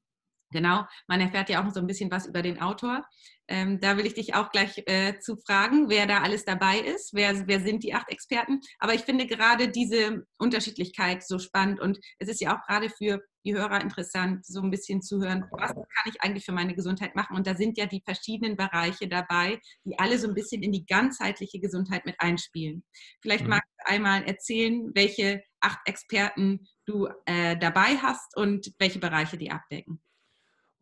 Genau, 0.54 0.86
man 1.06 1.20
erfährt 1.20 1.50
ja 1.50 1.60
auch 1.60 1.64
noch 1.64 1.74
so 1.74 1.80
ein 1.80 1.86
bisschen 1.86 2.10
was 2.10 2.26
über 2.26 2.40
den 2.40 2.60
Autor. 2.60 3.04
Ähm, 3.46 3.78
da 3.78 3.98
will 3.98 4.06
ich 4.06 4.14
dich 4.14 4.34
auch 4.34 4.50
gleich 4.50 4.82
äh, 4.86 5.18
zu 5.18 5.36
fragen, 5.36 5.90
wer 5.90 6.06
da 6.06 6.22
alles 6.22 6.46
dabei 6.46 6.78
ist, 6.78 7.12
wer, 7.12 7.46
wer 7.46 7.60
sind 7.60 7.82
die 7.84 7.92
acht 7.92 8.08
Experten. 8.08 8.60
Aber 8.78 8.94
ich 8.94 9.02
finde 9.02 9.26
gerade 9.26 9.68
diese 9.68 10.24
Unterschiedlichkeit 10.38 11.26
so 11.26 11.38
spannend 11.38 11.78
und 11.78 11.98
es 12.18 12.28
ist 12.28 12.40
ja 12.40 12.56
auch 12.56 12.66
gerade 12.66 12.88
für 12.88 13.20
die 13.44 13.54
Hörer 13.54 13.82
interessant, 13.82 14.46
so 14.46 14.62
ein 14.62 14.70
bisschen 14.70 15.02
zu 15.02 15.20
hören, 15.20 15.44
was 15.50 15.74
kann 15.74 16.06
ich 16.06 16.22
eigentlich 16.22 16.46
für 16.46 16.52
meine 16.52 16.74
Gesundheit 16.74 17.14
machen? 17.14 17.36
Und 17.36 17.46
da 17.46 17.54
sind 17.54 17.76
ja 17.76 17.84
die 17.84 18.00
verschiedenen 18.02 18.56
Bereiche 18.56 19.06
dabei, 19.06 19.60
die 19.84 19.98
alle 19.98 20.18
so 20.18 20.28
ein 20.28 20.34
bisschen 20.34 20.62
in 20.62 20.72
die 20.72 20.86
ganzheitliche 20.86 21.60
Gesundheit 21.60 22.06
mit 22.06 22.16
einspielen. 22.18 22.84
Vielleicht 23.20 23.44
mhm. 23.44 23.50
magst 23.50 23.70
du 23.78 23.92
einmal 23.92 24.24
erzählen, 24.24 24.90
welche 24.94 25.42
acht 25.60 25.80
Experten 25.86 26.66
du 26.86 27.08
äh, 27.26 27.56
dabei 27.58 27.96
hast 27.98 28.34
und 28.36 28.72
welche 28.78 28.98
Bereiche 28.98 29.36
die 29.36 29.50
abdecken. 29.50 30.00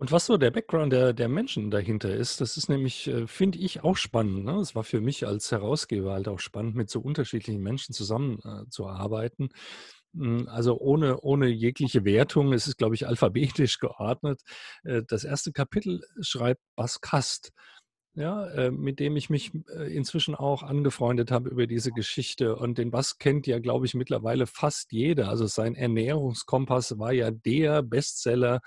Und 0.02 0.10
was 0.10 0.26
so 0.26 0.36
der 0.36 0.50
Background 0.50 0.92
der, 0.92 1.12
der 1.12 1.28
Menschen 1.28 1.70
dahinter 1.70 2.12
ist, 2.12 2.40
das 2.40 2.56
ist 2.56 2.68
nämlich, 2.68 3.06
äh, 3.06 3.28
finde 3.28 3.58
ich, 3.58 3.84
auch 3.84 3.96
spannend. 3.96 4.44
Ne? 4.44 4.58
Es 4.58 4.74
war 4.74 4.82
für 4.82 5.00
mich 5.00 5.28
als 5.28 5.52
Herausgeber 5.52 6.12
halt 6.14 6.26
auch 6.26 6.40
spannend, 6.40 6.74
mit 6.74 6.90
so 6.90 6.98
unterschiedlichen 6.98 7.62
Menschen 7.62 7.92
zusammenzuarbeiten. 7.92 9.50
Äh, 9.52 10.18
hm, 10.18 10.48
also 10.48 10.76
ohne, 10.80 11.20
ohne 11.20 11.46
jegliche 11.46 12.04
Wertung, 12.04 12.52
es 12.52 12.66
ist, 12.66 12.78
glaube 12.78 12.96
ich, 12.96 13.06
alphabetisch 13.06 13.78
geordnet. 13.78 14.40
Äh, 14.82 15.02
das 15.06 15.22
erste 15.22 15.52
Kapitel 15.52 16.00
schreibt 16.20 16.62
Bas 16.74 17.00
Kast 17.00 17.52
ja, 18.14 18.46
äh, 18.48 18.70
mit 18.70 19.00
dem 19.00 19.16
ich 19.16 19.30
mich 19.30 19.52
äh, 19.74 19.94
inzwischen 19.94 20.34
auch 20.34 20.62
angefreundet 20.62 21.30
habe 21.30 21.48
über 21.48 21.66
diese 21.66 21.92
Geschichte. 21.92 22.56
Und 22.56 22.76
den 22.76 22.90
Bass 22.90 23.16
kennt 23.16 23.46
ja, 23.46 23.58
glaube 23.58 23.86
ich, 23.86 23.94
mittlerweile 23.94 24.46
fast 24.46 24.92
jeder. 24.92 25.30
Also 25.30 25.46
sein 25.46 25.74
Ernährungskompass 25.74 26.98
war 26.98 27.12
ja 27.12 27.30
der 27.30 27.82
Bestseller 27.82 28.60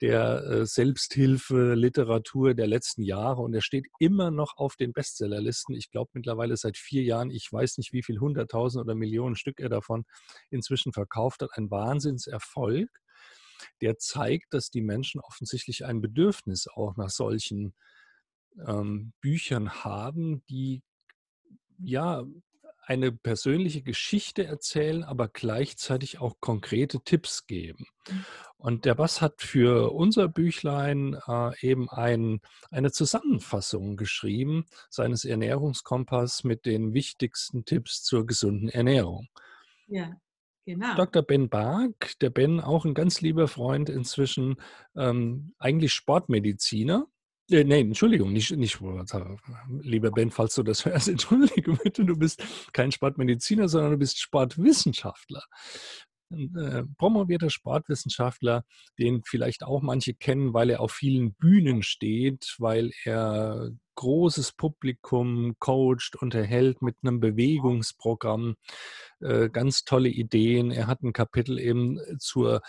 der 0.00 0.44
äh, 0.44 0.66
Selbsthilfe-Literatur 0.66 2.54
der 2.54 2.68
letzten 2.68 3.02
Jahre 3.02 3.42
und 3.42 3.52
er 3.52 3.62
steht 3.62 3.86
immer 3.98 4.30
noch 4.30 4.56
auf 4.58 4.76
den 4.76 4.92
Bestsellerlisten. 4.92 5.74
Ich 5.74 5.90
glaube 5.90 6.10
mittlerweile 6.14 6.56
seit 6.56 6.76
vier 6.76 7.02
Jahren, 7.02 7.30
ich 7.30 7.52
weiß 7.52 7.78
nicht, 7.78 7.92
wie 7.92 8.04
viel 8.04 8.20
hunderttausend 8.20 8.84
oder 8.84 8.94
Millionen 8.94 9.34
Stück 9.34 9.58
er 9.58 9.70
davon 9.70 10.04
inzwischen 10.50 10.92
verkauft 10.92 11.42
hat. 11.42 11.50
Ein 11.54 11.68
Wahnsinnserfolg, 11.68 12.90
der 13.80 13.98
zeigt, 13.98 14.54
dass 14.54 14.70
die 14.70 14.82
Menschen 14.82 15.20
offensichtlich 15.20 15.84
ein 15.84 16.00
Bedürfnis 16.00 16.68
auch 16.68 16.96
nach 16.96 17.10
solchen 17.10 17.74
ähm, 18.66 19.12
Büchern 19.20 19.84
haben, 19.84 20.44
die 20.46 20.82
ja 21.78 22.24
eine 22.86 23.12
persönliche 23.12 23.82
Geschichte 23.82 24.44
erzählen, 24.44 25.04
aber 25.04 25.28
gleichzeitig 25.28 26.18
auch 26.20 26.34
konkrete 26.40 27.00
Tipps 27.02 27.46
geben. 27.46 27.86
Mhm. 28.08 28.24
Und 28.56 28.84
der 28.84 28.94
Bass 28.94 29.20
hat 29.20 29.40
für 29.40 29.92
unser 29.92 30.28
Büchlein 30.28 31.18
äh, 31.26 31.52
eben 31.60 31.88
ein, 31.88 32.40
eine 32.70 32.92
Zusammenfassung 32.92 33.96
geschrieben, 33.96 34.66
seines 34.90 35.24
Ernährungskompass 35.24 36.44
mit 36.44 36.66
den 36.66 36.94
wichtigsten 36.94 37.64
Tipps 37.64 38.02
zur 38.02 38.26
gesunden 38.26 38.68
Ernährung. 38.68 39.28
Ja. 39.86 40.12
Genau. 40.66 40.94
Dr. 40.94 41.22
Ben 41.22 41.50
Bark, 41.50 42.18
der 42.20 42.30
Ben 42.30 42.58
auch 42.58 42.86
ein 42.86 42.94
ganz 42.94 43.20
lieber 43.20 43.48
Freund 43.48 43.90
inzwischen, 43.90 44.56
ähm, 44.96 45.52
eigentlich 45.58 45.92
Sportmediziner, 45.92 47.06
äh, 47.50 47.64
nee, 47.64 47.80
Entschuldigung, 47.80 48.32
nicht, 48.32 48.50
nicht 48.56 48.78
lieber 49.82 50.10
Ben, 50.10 50.30
falls 50.30 50.54
du 50.54 50.62
das 50.62 50.84
hörst, 50.84 51.08
entschuldige 51.08 51.72
bitte, 51.72 52.04
du 52.04 52.16
bist 52.16 52.42
kein 52.72 52.92
Sportmediziner, 52.92 53.68
sondern 53.68 53.92
du 53.92 53.98
bist 53.98 54.18
Sportwissenschaftler. 54.18 55.42
ein 56.30 56.56
äh, 56.56 56.84
promovierter 56.96 57.50
Sportwissenschaftler, 57.50 58.64
den 58.98 59.22
vielleicht 59.24 59.62
auch 59.62 59.82
manche 59.82 60.14
kennen, 60.14 60.54
weil 60.54 60.70
er 60.70 60.80
auf 60.80 60.92
vielen 60.92 61.34
Bühnen 61.34 61.82
steht, 61.82 62.56
weil 62.58 62.92
er 63.04 63.70
großes 63.96 64.52
Publikum 64.52 65.54
coacht, 65.58 66.16
unterhält 66.16 66.82
mit 66.82 66.96
einem 67.02 67.20
Bewegungsprogramm, 67.20 68.56
äh, 69.20 69.48
ganz 69.50 69.84
tolle 69.84 70.08
Ideen. 70.08 70.70
Er 70.70 70.86
hat 70.86 71.02
ein 71.02 71.12
Kapitel 71.12 71.58
eben 71.58 72.00
zur 72.18 72.62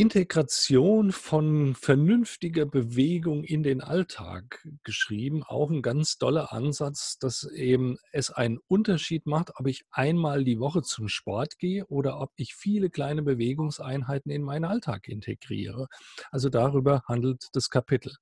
Integration 0.00 1.12
von 1.12 1.74
vernünftiger 1.74 2.64
Bewegung 2.64 3.44
in 3.44 3.62
den 3.62 3.82
Alltag 3.82 4.66
geschrieben. 4.82 5.42
Auch 5.42 5.68
ein 5.68 5.82
ganz 5.82 6.16
toller 6.16 6.54
Ansatz, 6.54 7.18
dass 7.18 7.44
eben 7.44 7.98
es 8.10 8.30
einen 8.30 8.60
Unterschied 8.66 9.26
macht, 9.26 9.50
ob 9.56 9.66
ich 9.66 9.84
einmal 9.90 10.42
die 10.42 10.58
Woche 10.58 10.80
zum 10.80 11.08
Sport 11.08 11.58
gehe 11.58 11.84
oder 11.88 12.18
ob 12.18 12.32
ich 12.36 12.54
viele 12.54 12.88
kleine 12.88 13.20
Bewegungseinheiten 13.20 14.32
in 14.32 14.40
meinen 14.40 14.64
Alltag 14.64 15.06
integriere. 15.06 15.86
Also 16.30 16.48
darüber 16.48 17.02
handelt 17.06 17.48
das 17.52 17.68
Kapitel. 17.68 18.14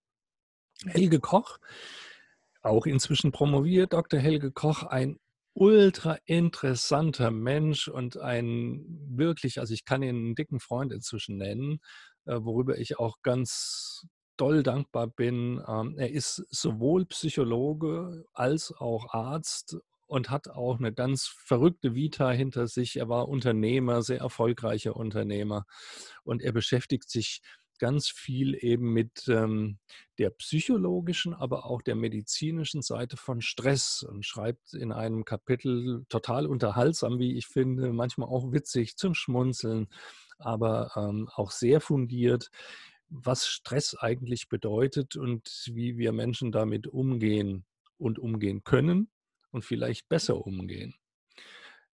Helge 0.84 1.20
Koch, 1.20 1.58
auch 2.60 2.86
inzwischen 2.86 3.30
promoviert, 3.30 3.92
Dr. 3.92 4.18
Helge 4.18 4.50
Koch, 4.50 4.82
ein 4.82 5.20
ultra 5.58 6.18
interessanter 6.24 7.32
Mensch 7.32 7.88
und 7.88 8.16
ein 8.16 9.07
wirklich, 9.18 9.60
also 9.60 9.74
ich 9.74 9.84
kann 9.84 10.02
ihn 10.02 10.16
einen 10.16 10.34
dicken 10.34 10.60
Freund 10.60 10.92
inzwischen 10.92 11.36
nennen, 11.36 11.80
äh, 12.26 12.38
worüber 12.40 12.78
ich 12.78 12.98
auch 12.98 13.18
ganz 13.22 14.06
doll 14.36 14.62
dankbar 14.62 15.08
bin. 15.08 15.62
Ähm, 15.66 15.96
er 15.98 16.10
ist 16.10 16.46
sowohl 16.50 17.06
Psychologe 17.06 18.24
als 18.32 18.72
auch 18.72 19.12
Arzt 19.12 19.76
und 20.06 20.30
hat 20.30 20.48
auch 20.48 20.78
eine 20.78 20.92
ganz 20.92 21.26
verrückte 21.26 21.94
Vita 21.94 22.30
hinter 22.30 22.66
sich. 22.66 22.96
Er 22.96 23.08
war 23.08 23.28
Unternehmer, 23.28 24.02
sehr 24.02 24.20
erfolgreicher 24.20 24.96
Unternehmer 24.96 25.66
und 26.24 26.42
er 26.42 26.52
beschäftigt 26.52 27.10
sich 27.10 27.42
ganz 27.78 28.08
viel 28.08 28.56
eben 28.62 28.92
mit 28.92 29.28
ähm, 29.28 29.78
der 30.18 30.30
psychologischen, 30.30 31.34
aber 31.34 31.66
auch 31.66 31.82
der 31.82 31.94
medizinischen 31.94 32.82
Seite 32.82 33.16
von 33.16 33.40
Stress 33.40 34.02
und 34.02 34.24
schreibt 34.24 34.74
in 34.74 34.92
einem 34.92 35.24
Kapitel 35.24 36.04
total 36.08 36.46
unterhaltsam, 36.46 37.18
wie 37.18 37.36
ich 37.36 37.46
finde, 37.46 37.92
manchmal 37.92 38.28
auch 38.28 38.52
witzig 38.52 38.96
zum 38.96 39.14
Schmunzeln, 39.14 39.88
aber 40.38 40.90
ähm, 40.96 41.28
auch 41.34 41.50
sehr 41.50 41.80
fundiert, 41.80 42.50
was 43.08 43.46
Stress 43.46 43.94
eigentlich 43.94 44.48
bedeutet 44.48 45.16
und 45.16 45.70
wie 45.72 45.96
wir 45.96 46.12
Menschen 46.12 46.52
damit 46.52 46.86
umgehen 46.86 47.64
und 47.96 48.18
umgehen 48.18 48.62
können 48.64 49.10
und 49.50 49.64
vielleicht 49.64 50.08
besser 50.08 50.46
umgehen. 50.46 50.94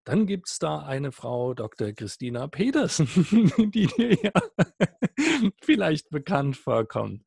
Dann 0.04 0.28
gibt 0.28 0.50
es 0.50 0.60
da 0.60 0.80
eine 0.80 1.12
Frau, 1.12 1.54
Dr. 1.54 1.94
Christina 1.94 2.48
Petersen, 2.48 3.08
die 3.72 3.88
dir 3.88 4.18
ja 4.22 4.32
vielleicht 5.62 6.10
bekannt 6.10 6.58
vorkommt. 6.58 7.24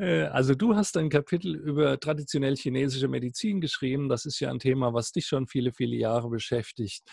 Äh, 0.00 0.22
also 0.22 0.54
du 0.54 0.74
hast 0.74 0.96
ein 0.96 1.10
Kapitel 1.10 1.54
über 1.54 2.00
traditionell 2.00 2.56
chinesische 2.56 3.06
Medizin 3.06 3.60
geschrieben. 3.60 4.08
Das 4.08 4.24
ist 4.24 4.40
ja 4.40 4.50
ein 4.50 4.58
Thema, 4.58 4.94
was 4.94 5.12
dich 5.12 5.26
schon 5.26 5.46
viele, 5.46 5.72
viele 5.72 5.96
Jahre 5.96 6.30
beschäftigt. 6.30 7.04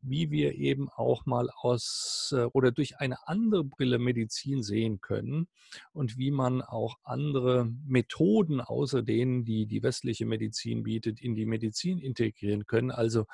Wie 0.00 0.30
wir 0.30 0.54
eben 0.54 0.88
auch 0.88 1.26
mal 1.26 1.50
aus 1.50 2.32
äh, 2.34 2.44
oder 2.52 2.72
durch 2.72 2.98
eine 2.98 3.26
andere 3.28 3.64
Brille 3.64 3.98
Medizin 3.98 4.62
sehen 4.62 5.00
können 5.00 5.48
und 5.92 6.16
wie 6.16 6.30
man 6.30 6.62
auch 6.62 6.96
andere 7.02 7.68
Methoden 7.84 8.60
außer 8.60 9.02
denen, 9.02 9.44
die 9.44 9.66
die 9.66 9.82
westliche 9.82 10.24
Medizin 10.24 10.84
bietet, 10.84 11.20
in 11.20 11.34
die 11.34 11.46
Medizin 11.46 11.98
integrieren 11.98 12.66
können. 12.66 12.90
Also 12.90 13.26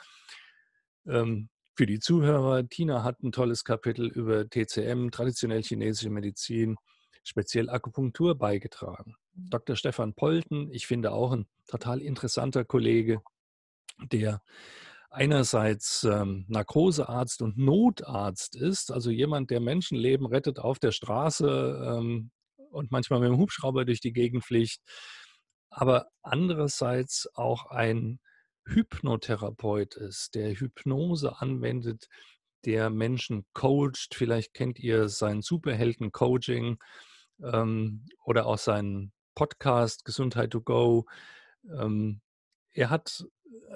ähm, 1.07 1.49
für 1.75 1.87
die 1.87 2.01
Zuhörer, 2.01 2.69
Tina 2.69 3.03
hat 3.03 3.23
ein 3.23 3.33
tolles 3.33 3.65
Kapitel 3.65 4.07
über 4.07 4.49
TCM, 4.49 5.11
traditionell 5.11 5.63
chinesische 5.63 6.11
Medizin, 6.11 6.77
speziell 7.25 7.71
Akupunktur 7.71 8.37
beigetragen. 8.37 9.17
Mhm. 9.35 9.51
Dr. 9.51 9.77
Stefan 9.77 10.15
Polten, 10.15 10.71
ich 10.71 10.87
finde 10.87 11.13
auch 11.13 11.33
ein 11.33 11.47
total 11.67 12.03
interessanter 12.03 12.65
Kollege, 12.65 13.23
der 14.11 14.43
einerseits 15.11 16.05
ähm, 16.05 16.45
Narkosearzt 16.49 17.43
und 17.43 17.59
Notarzt 17.59 18.57
ist, 18.57 18.91
also 18.91 19.11
jemand, 19.11 19.51
der 19.51 19.61
Menschenleben 19.61 20.27
rettet 20.27 20.59
auf 20.59 20.79
der 20.79 20.93
Straße 20.93 21.99
ähm, 21.99 22.31
und 22.71 22.91
manchmal 22.91 23.21
mit 23.21 23.29
dem 23.29 23.39
Hubschrauber 23.39 23.85
durch 23.85 24.01
die 24.01 24.13
Gegend 24.13 24.45
fliegt, 24.45 24.81
aber 25.71 26.09
andererseits 26.23 27.29
auch 27.35 27.67
ein 27.67 28.21
Hypnotherapeut 28.65 29.97
ist, 29.97 30.35
der 30.35 30.55
Hypnose 30.55 31.41
anwendet, 31.41 32.09
der 32.65 32.91
Menschen 32.91 33.45
coacht. 33.53 34.15
Vielleicht 34.15 34.55
kennt 34.55 34.79
ihr 34.79 35.09
sein 35.09 35.43
Superhelden-Coaching 35.43 36.79
ähm, 37.43 38.07
oder 38.25 38.47
auch 38.47 38.59
seinen 38.59 39.13
Podcast 39.35 40.05
Gesundheit 40.05 40.51
to 40.51 40.61
Go. 40.61 41.07
Ähm, 41.71 42.21
er 42.73 42.91
hat 42.91 43.25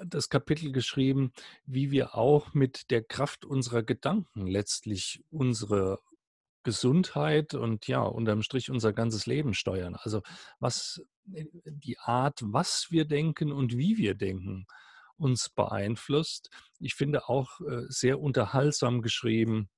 das 0.05 0.29
Kapitel 0.29 0.71
geschrieben, 0.71 1.31
wie 1.65 1.91
wir 1.91 2.15
auch 2.15 2.53
mit 2.53 2.89
der 2.89 3.03
Kraft 3.03 3.45
unserer 3.45 3.83
Gedanken 3.83 4.47
letztlich 4.47 5.23
unsere 5.29 5.99
Gesundheit 6.67 7.53
und 7.53 7.87
ja, 7.87 8.01
unterm 8.01 8.41
Strich 8.41 8.69
unser 8.69 8.91
ganzes 8.91 9.25
Leben 9.25 9.53
steuern. 9.53 9.95
Also 9.95 10.21
was 10.59 11.01
äh, 11.33 11.45
die 11.53 11.97
Art, 11.97 12.41
was 12.43 12.87
wir 12.89 13.05
denken 13.05 13.53
und 13.53 13.77
wie 13.77 13.95
wir 13.95 14.15
denken, 14.15 14.67
uns 15.15 15.47
beeinflusst. 15.47 16.49
Ich 16.81 16.95
finde 16.95 17.29
auch 17.29 17.61
äh, 17.61 17.85
sehr 17.87 18.19
unterhaltsam 18.19 19.01
geschrieben 19.01 19.69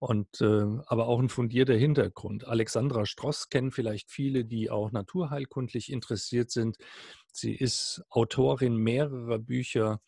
und 0.00 0.40
äh, 0.40 0.64
aber 0.86 1.06
auch 1.06 1.20
ein 1.20 1.28
fundierter 1.28 1.76
Hintergrund. 1.76 2.44
Alexandra 2.48 3.06
Stross 3.06 3.48
kennen 3.48 3.70
vielleicht 3.70 4.10
viele, 4.10 4.44
die 4.44 4.68
auch 4.68 4.90
naturheilkundlich 4.90 5.92
interessiert 5.92 6.50
sind. 6.50 6.76
Sie 7.30 7.54
ist 7.54 8.02
Autorin 8.10 8.74
mehrerer 8.74 9.38
Bücher 9.38 10.00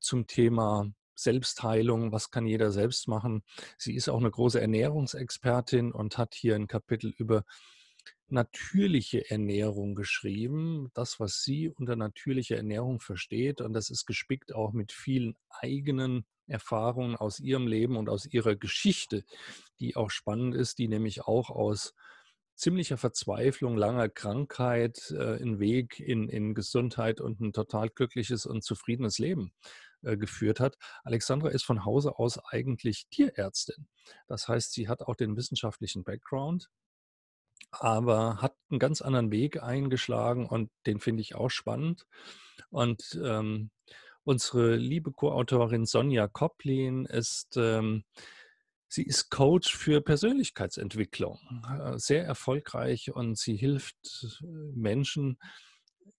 zum 0.00 0.26
Thema 0.26 0.92
Selbstheilung, 1.22 2.12
was 2.12 2.30
kann 2.30 2.46
jeder 2.46 2.72
selbst 2.72 3.08
machen. 3.08 3.42
Sie 3.78 3.94
ist 3.94 4.08
auch 4.08 4.20
eine 4.20 4.30
große 4.30 4.60
Ernährungsexpertin 4.60 5.92
und 5.92 6.18
hat 6.18 6.34
hier 6.34 6.54
ein 6.54 6.68
Kapitel 6.68 7.12
über 7.16 7.44
natürliche 8.28 9.30
Ernährung 9.30 9.94
geschrieben, 9.94 10.90
das, 10.94 11.20
was 11.20 11.42
sie 11.42 11.68
unter 11.68 11.96
natürlicher 11.96 12.56
Ernährung 12.56 12.98
versteht. 13.00 13.60
Und 13.60 13.74
das 13.74 13.90
ist 13.90 14.06
gespickt 14.06 14.54
auch 14.54 14.72
mit 14.72 14.90
vielen 14.90 15.36
eigenen 15.50 16.24
Erfahrungen 16.46 17.14
aus 17.14 17.38
ihrem 17.38 17.66
Leben 17.66 17.96
und 17.96 18.08
aus 18.08 18.26
ihrer 18.26 18.56
Geschichte, 18.56 19.24
die 19.78 19.96
auch 19.96 20.10
spannend 20.10 20.54
ist, 20.54 20.78
die 20.78 20.88
nämlich 20.88 21.22
auch 21.22 21.50
aus 21.50 21.94
ziemlicher 22.54 22.96
Verzweiflung, 22.96 23.76
langer 23.76 24.08
Krankheit, 24.08 25.12
äh, 25.16 25.36
einen 25.36 25.58
Weg 25.58 26.00
in, 26.00 26.28
in 26.28 26.54
Gesundheit 26.54 27.20
und 27.20 27.40
ein 27.40 27.52
total 27.52 27.88
glückliches 27.90 28.46
und 28.46 28.62
zufriedenes 28.62 29.18
Leben 29.18 29.52
äh, 30.02 30.16
geführt 30.16 30.60
hat. 30.60 30.76
Alexandra 31.04 31.48
ist 31.48 31.64
von 31.64 31.84
Hause 31.84 32.18
aus 32.18 32.38
eigentlich 32.38 33.06
Tierärztin. 33.10 33.86
Das 34.26 34.48
heißt, 34.48 34.72
sie 34.72 34.88
hat 34.88 35.02
auch 35.02 35.16
den 35.16 35.36
wissenschaftlichen 35.36 36.04
Background, 36.04 36.68
aber 37.70 38.42
hat 38.42 38.56
einen 38.70 38.78
ganz 38.78 39.02
anderen 39.02 39.30
Weg 39.30 39.62
eingeschlagen 39.62 40.46
und 40.46 40.70
den 40.86 41.00
finde 41.00 41.22
ich 41.22 41.34
auch 41.34 41.50
spannend. 41.50 42.06
Und 42.70 43.18
ähm, 43.22 43.70
unsere 44.24 44.76
liebe 44.76 45.12
Co-Autorin 45.12 45.86
Sonja 45.86 46.28
Koplin 46.28 47.06
ist, 47.06 47.56
ähm, 47.56 48.04
sie 48.88 49.04
ist 49.04 49.30
Coach 49.30 49.74
für 49.74 50.00
Persönlichkeitsentwicklung, 50.00 51.38
äh, 51.68 51.98
sehr 51.98 52.24
erfolgreich 52.24 53.12
und 53.12 53.38
sie 53.38 53.56
hilft 53.56 53.96
äh, 54.42 54.44
Menschen, 54.74 55.38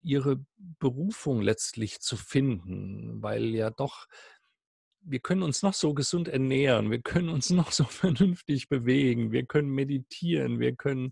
ihre 0.02 0.46
Berufung 0.80 1.42
letztlich 1.42 2.02
zu 2.02 2.18
finden, 2.18 3.22
weil 3.22 3.46
ja 3.46 3.70
doch 3.70 4.08
wir 5.06 5.20
können 5.20 5.44
uns 5.44 5.64
noch 5.64 5.74
so 5.74 5.94
gesund 5.94 6.28
ernähren, 6.28 6.90
wir 6.90 7.02
können 7.02 7.30
uns 7.30 7.50
noch 7.50 7.72
so 7.72 7.84
vernünftig 7.84 8.70
bewegen, 8.70 9.32
wir 9.32 9.46
können 9.46 9.70
meditieren, 9.70 10.60
wir 10.60 10.76
können 10.76 11.12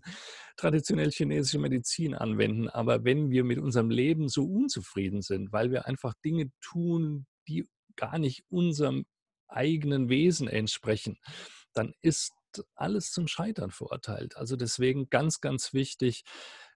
traditionell 0.56 1.10
chinesische 1.10 1.58
Medizin 1.58 2.14
anwenden, 2.14 2.68
aber 2.68 3.04
wenn 3.04 3.30
wir 3.30 3.44
mit 3.44 3.58
unserem 3.58 3.90
Leben 3.90 4.28
so 4.28 4.44
unzufrieden 4.44 5.22
sind, 5.22 5.52
weil 5.52 5.70
wir 5.70 5.86
einfach 5.86 6.14
Dinge 6.24 6.50
tun, 6.60 7.26
die 7.48 7.68
gar 7.96 8.18
nicht 8.18 8.44
unserem 8.48 9.04
eigenen 9.48 10.08
Wesen 10.08 10.48
entsprechen, 10.48 11.18
dann 11.74 11.92
ist 12.00 12.32
alles 12.74 13.10
zum 13.10 13.28
Scheitern 13.28 13.70
verurteilt. 13.70 14.36
Also 14.36 14.56
deswegen 14.56 15.08
ganz, 15.08 15.40
ganz 15.40 15.72
wichtig, 15.72 16.24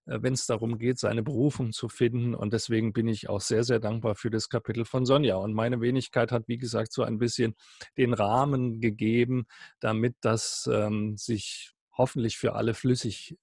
wenn 0.06 0.32
es 0.34 0.46
darum 0.46 0.78
geht, 0.78 0.98
seine 0.98 1.22
Berufung 1.22 1.72
zu 1.72 1.88
finden. 1.88 2.34
Und 2.34 2.52
deswegen 2.52 2.92
bin 2.92 3.08
ich 3.08 3.28
auch 3.28 3.40
sehr, 3.40 3.64
sehr 3.64 3.80
dankbar 3.80 4.14
für 4.14 4.30
das 4.30 4.48
Kapitel 4.48 4.84
von 4.84 5.04
Sonja. 5.04 5.36
Und 5.36 5.52
meine 5.52 5.80
Wenigkeit 5.80 6.32
hat, 6.32 6.48
wie 6.48 6.58
gesagt, 6.58 6.92
so 6.92 7.02
ein 7.02 7.18
bisschen 7.18 7.54
den 7.96 8.14
Rahmen 8.14 8.80
gegeben, 8.80 9.46
damit 9.80 10.16
das 10.20 10.68
ähm, 10.72 11.16
sich 11.16 11.72
hoffentlich 11.92 12.38
für 12.38 12.54
alle 12.54 12.74
flüssig 12.74 13.36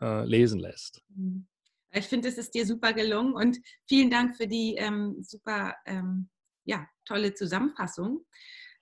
äh, 0.00 0.24
lesen 0.24 0.60
lässt. 0.60 1.02
Mhm. 1.08 1.46
Ich 1.92 2.06
finde, 2.06 2.28
es 2.28 2.38
ist 2.38 2.54
dir 2.54 2.64
super 2.64 2.92
gelungen 2.92 3.34
und 3.34 3.58
vielen 3.88 4.10
Dank 4.10 4.36
für 4.36 4.46
die 4.46 4.76
ähm, 4.76 5.16
super 5.22 5.74
ähm, 5.86 6.28
ja, 6.64 6.86
tolle 7.04 7.34
Zusammenfassung. 7.34 8.24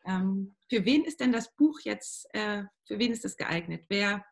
Ähm, 0.07 0.55
für 0.69 0.85
wen 0.85 1.05
ist 1.05 1.21
denn 1.21 1.33
das 1.33 1.55
Buch 1.55 1.81
jetzt, 1.85 2.27
äh, 2.35 2.65
für 2.87 2.99
wen 2.99 3.13
ist 3.13 3.25
es 3.25 3.37
geeignet? 3.37 3.85
Wer, 3.89 4.25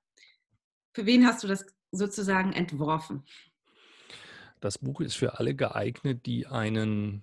für 0.97 1.05
wen 1.05 1.27
hast 1.27 1.45
du 1.45 1.47
das 1.47 1.67
sozusagen 1.93 2.55
entworfen? 2.55 3.23
Das 4.61 4.79
Buch 4.79 5.03
ist 5.03 5.15
für 5.15 5.39
alle 5.39 5.55
geeignet, 5.55 6.25
die 6.25 6.47
einen 6.47 7.23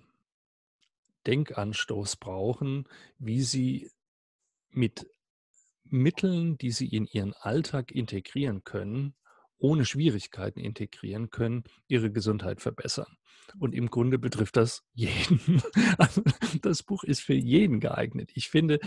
Denkanstoß 1.26 2.14
brauchen, 2.18 2.88
wie 3.18 3.42
sie 3.42 3.90
mit 4.70 5.10
Mitteln, 5.82 6.56
die 6.56 6.70
sie 6.70 6.86
in 6.86 7.06
ihren 7.06 7.32
Alltag 7.32 7.90
integrieren 7.90 8.62
können, 8.62 9.16
ohne 9.58 9.84
Schwierigkeiten 9.84 10.60
integrieren 10.60 11.30
können, 11.30 11.64
ihre 11.88 12.12
Gesundheit 12.12 12.60
verbessern. 12.60 13.18
Und 13.58 13.74
im 13.74 13.88
Grunde 13.88 14.18
betrifft 14.18 14.56
das 14.56 14.82
jeden. 14.94 15.62
Also 15.98 16.22
das 16.62 16.82
Buch 16.82 17.04
ist 17.04 17.20
für 17.20 17.34
jeden 17.34 17.78
geeignet. 17.78 18.30
Ich 18.34 18.48
finde, 18.48 18.80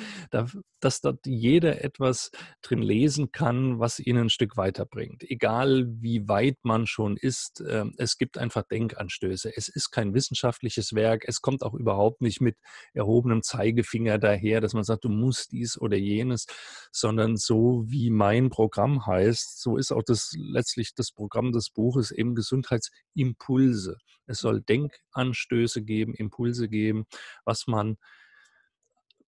dass 0.79 1.01
dort 1.01 1.25
jeder 1.25 1.83
etwas 1.83 2.31
drin 2.61 2.81
lesen 2.81 3.31
kann, 3.31 3.79
was 3.79 3.99
ihn 3.99 4.17
ein 4.17 4.29
Stück 4.29 4.57
weiterbringt. 4.57 5.23
Egal 5.23 5.87
wie 6.01 6.27
weit 6.27 6.57
man 6.63 6.85
schon 6.85 7.17
ist, 7.17 7.63
ähm, 7.67 7.93
es 7.97 8.17
gibt 8.17 8.37
einfach 8.37 8.63
Denkanstöße. 8.63 9.55
Es 9.55 9.69
ist 9.69 9.91
kein 9.91 10.13
wissenschaftliches 10.13 10.93
Werk. 10.93 11.23
Es 11.27 11.41
kommt 11.41 11.63
auch 11.63 11.73
überhaupt 11.73 12.21
nicht 12.21 12.41
mit 12.41 12.57
erhobenem 12.93 13.43
Zeigefinger 13.43 14.17
daher, 14.17 14.59
dass 14.59 14.73
man 14.73 14.83
sagt, 14.83 15.05
du 15.05 15.09
musst 15.09 15.51
dies 15.51 15.79
oder 15.79 15.97
jenes, 15.97 16.45
sondern 16.91 17.37
so 17.37 17.83
wie 17.87 18.09
mein 18.09 18.49
Programm 18.49 19.05
heißt, 19.05 19.61
so 19.61 19.77
ist 19.77 19.91
auch 19.91 20.03
das 20.03 20.33
letztlich 20.35 20.93
das 20.93 21.11
Programm 21.11 21.51
des 21.51 21.69
Buches 21.69 22.11
eben 22.11 22.35
Gesundheitsimpulse. 22.35 23.97
Es 24.27 24.36
soll 24.37 24.61
Denkanstöße 24.61 25.83
geben, 25.83 26.13
Impulse 26.13 26.69
geben, 26.69 27.05
was 27.45 27.67
man 27.67 27.97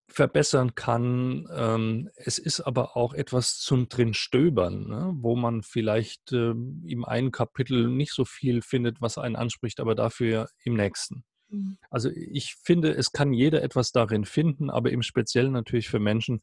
verbessern 0.07 0.75
kann. 0.75 1.47
Ähm, 1.53 2.09
es 2.15 2.39
ist 2.39 2.61
aber 2.61 2.97
auch 2.97 3.13
etwas 3.13 3.59
zum 3.59 3.89
drin 3.89 4.13
stöbern, 4.13 4.87
ne? 4.87 5.11
wo 5.15 5.35
man 5.35 5.61
vielleicht 5.63 6.31
äh, 6.31 6.51
im 6.51 7.05
einen 7.05 7.31
Kapitel 7.31 7.87
nicht 7.87 8.13
so 8.13 8.25
viel 8.25 8.61
findet, 8.61 9.01
was 9.01 9.17
einen 9.17 9.35
anspricht, 9.35 9.79
aber 9.79 9.95
dafür 9.95 10.49
im 10.63 10.73
nächsten. 10.73 11.23
Mhm. 11.49 11.77
Also 11.89 12.09
ich 12.09 12.55
finde, 12.55 12.91
es 12.91 13.11
kann 13.11 13.33
jeder 13.33 13.61
etwas 13.63 13.91
darin 13.91 14.25
finden, 14.25 14.69
aber 14.69 14.91
im 14.91 15.03
Speziellen 15.03 15.51
natürlich 15.51 15.89
für 15.89 15.99
Menschen, 15.99 16.41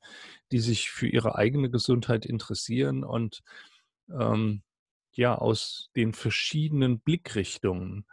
die 0.53 0.61
sich 0.61 0.91
für 0.91 1.09
ihre 1.09 1.35
eigene 1.35 1.71
Gesundheit 1.71 2.25
interessieren 2.25 3.05
und 3.05 3.43
ähm, 4.11 4.63
ja 5.13 5.35
aus 5.35 5.91
den 5.97 6.13
verschiedenen 6.13 7.01
Blickrichtungen 7.01 8.07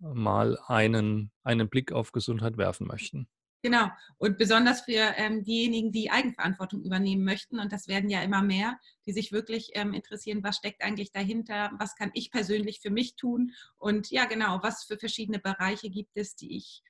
mal 0.00 0.58
einen, 0.66 1.30
einen 1.42 1.68
Blick 1.68 1.92
auf 1.92 2.12
Gesundheit 2.12 2.56
werfen 2.56 2.86
möchten. 2.86 3.28
Genau. 3.62 3.88
Und 4.18 4.38
besonders 4.38 4.82
für 4.82 5.14
ähm, 5.16 5.42
diejenigen, 5.42 5.90
die 5.90 6.10
Eigenverantwortung 6.10 6.84
übernehmen 6.84 7.24
möchten, 7.24 7.58
und 7.58 7.72
das 7.72 7.88
werden 7.88 8.08
ja 8.08 8.22
immer 8.22 8.40
mehr, 8.40 8.78
die 9.04 9.12
sich 9.12 9.32
wirklich 9.32 9.70
ähm, 9.74 9.94
interessieren, 9.94 10.44
was 10.44 10.56
steckt 10.56 10.82
eigentlich 10.82 11.10
dahinter, 11.10 11.72
was 11.76 11.96
kann 11.96 12.10
ich 12.14 12.30
persönlich 12.30 12.80
für 12.80 12.90
mich 12.90 13.16
tun 13.16 13.52
und 13.76 14.10
ja, 14.10 14.26
genau, 14.26 14.60
was 14.62 14.84
für 14.84 14.96
verschiedene 14.96 15.40
Bereiche 15.40 15.90
gibt 15.90 16.16
es, 16.16 16.36
die 16.36 16.56
ich 16.56 16.84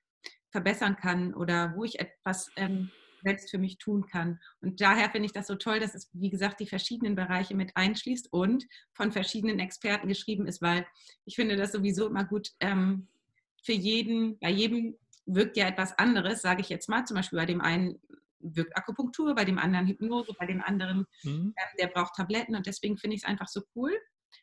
verbessern 0.51 0.97
kann 0.97 1.33
oder 1.33 1.73
wo 1.75 1.85
ich 1.85 2.01
etwas 2.01 2.51
ähm, 2.57 2.91
selbst 3.23 3.51
für 3.51 3.59
mich 3.59 3.79
tun 3.79 4.07
kann. 4.07 4.41
Und 4.61 4.81
daher 4.81 5.11
finde 5.11 5.27
ich 5.27 5.33
das 5.33 5.47
so 5.47 5.55
toll, 5.55 5.81
dass 5.81 5.95
es, 5.95 6.11
wie 6.13 6.31
gesagt, 6.31 6.61
die 6.61 6.67
verschiedenen 6.67 7.15
Bereiche 7.15 7.55
mit 7.55 7.77
einschließt 7.77 8.33
und 8.33 8.67
von 8.93 9.13
verschiedenen 9.13 9.59
Experten 9.59 10.09
geschrieben 10.09 10.47
ist, 10.47 10.63
weil 10.63 10.87
ich 11.25 11.37
finde 11.37 11.57
das 11.57 11.73
sowieso 11.73 12.07
immer 12.07 12.25
gut 12.25 12.51
ähm, 12.61 13.09
für 13.63 13.73
jeden, 13.73 14.39
bei 14.39 14.51
jedem 14.51 14.97
wirkt 15.27 15.57
ja 15.57 15.69
etwas 15.69 15.99
anderes, 15.99 16.43
sage 16.43 16.63
ich 16.63 16.69
jetzt 16.69 16.89
mal, 16.89 17.05
zum 17.05 17.17
Beispiel 17.17 17.39
bei 17.39 17.47
dem 17.47 17.61
einen 17.61 18.01
wirkt 18.41 18.77
Akupunktur, 18.77 19.35
bei 19.35 19.45
dem 19.45 19.59
anderen 19.59 19.87
Hypnose, 19.87 20.33
bei 20.39 20.47
dem 20.47 20.63
anderen, 20.63 21.07
mhm. 21.23 21.53
äh, 21.57 21.77
der 21.83 21.89
braucht 21.89 22.15
Tabletten 22.15 22.55
und 22.55 22.67
deswegen 22.67 22.97
finde 22.97 23.17
ich 23.17 23.23
es 23.23 23.29
einfach 23.29 23.49
so 23.49 23.63
cool, 23.75 23.93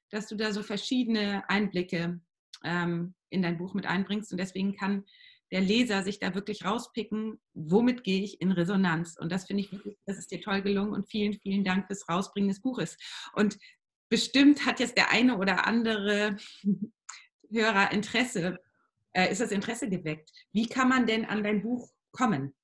dass 0.09 0.27
du 0.27 0.35
da 0.35 0.51
so 0.51 0.63
verschiedene 0.63 1.47
Einblicke 1.49 2.19
ähm, 2.63 3.15
in 3.29 3.41
dein 3.41 3.57
Buch 3.57 3.73
mit 3.73 3.85
einbringst 3.85 4.31
und 4.31 4.38
deswegen 4.38 4.75
kann 4.75 5.05
der 5.51 5.62
Leser 5.62 6.03
sich 6.03 6.19
da 6.19 6.34
wirklich 6.34 6.65
rauspicken, 6.65 7.39
womit 7.53 8.03
gehe 8.03 8.23
ich 8.23 8.41
in 8.41 8.51
Resonanz. 8.51 9.15
Und 9.17 9.31
das 9.31 9.45
finde 9.45 9.63
ich 9.63 9.71
wirklich, 9.71 9.97
das 10.05 10.17
ist 10.17 10.31
dir 10.31 10.41
toll 10.41 10.62
gelungen 10.62 10.93
und 10.93 11.10
vielen, 11.10 11.34
vielen 11.34 11.63
Dank 11.63 11.88
fürs 11.88 12.10
Rausbringen 12.10 12.49
des 12.49 12.62
Buches. 12.62 12.97
Und 13.34 13.58
bestimmt 14.10 14.65
hat 14.65 14.79
jetzt 14.79 14.97
der 14.97 15.12
eine 15.12 15.38
oder 15.38 15.67
andere 15.67 16.38
Hörer 17.51 17.91
Interesse, 17.91 18.58
äh, 19.13 19.31
ist 19.31 19.39
das 19.39 19.51
Interesse 19.51 19.88
geweckt. 19.88 20.31
Wie 20.51 20.67
kann 20.67 20.89
man 20.89 21.05
denn 21.05 21.25
an 21.25 21.43
dein 21.43 21.62
Buch 21.62 21.91
kommen? 22.12 22.55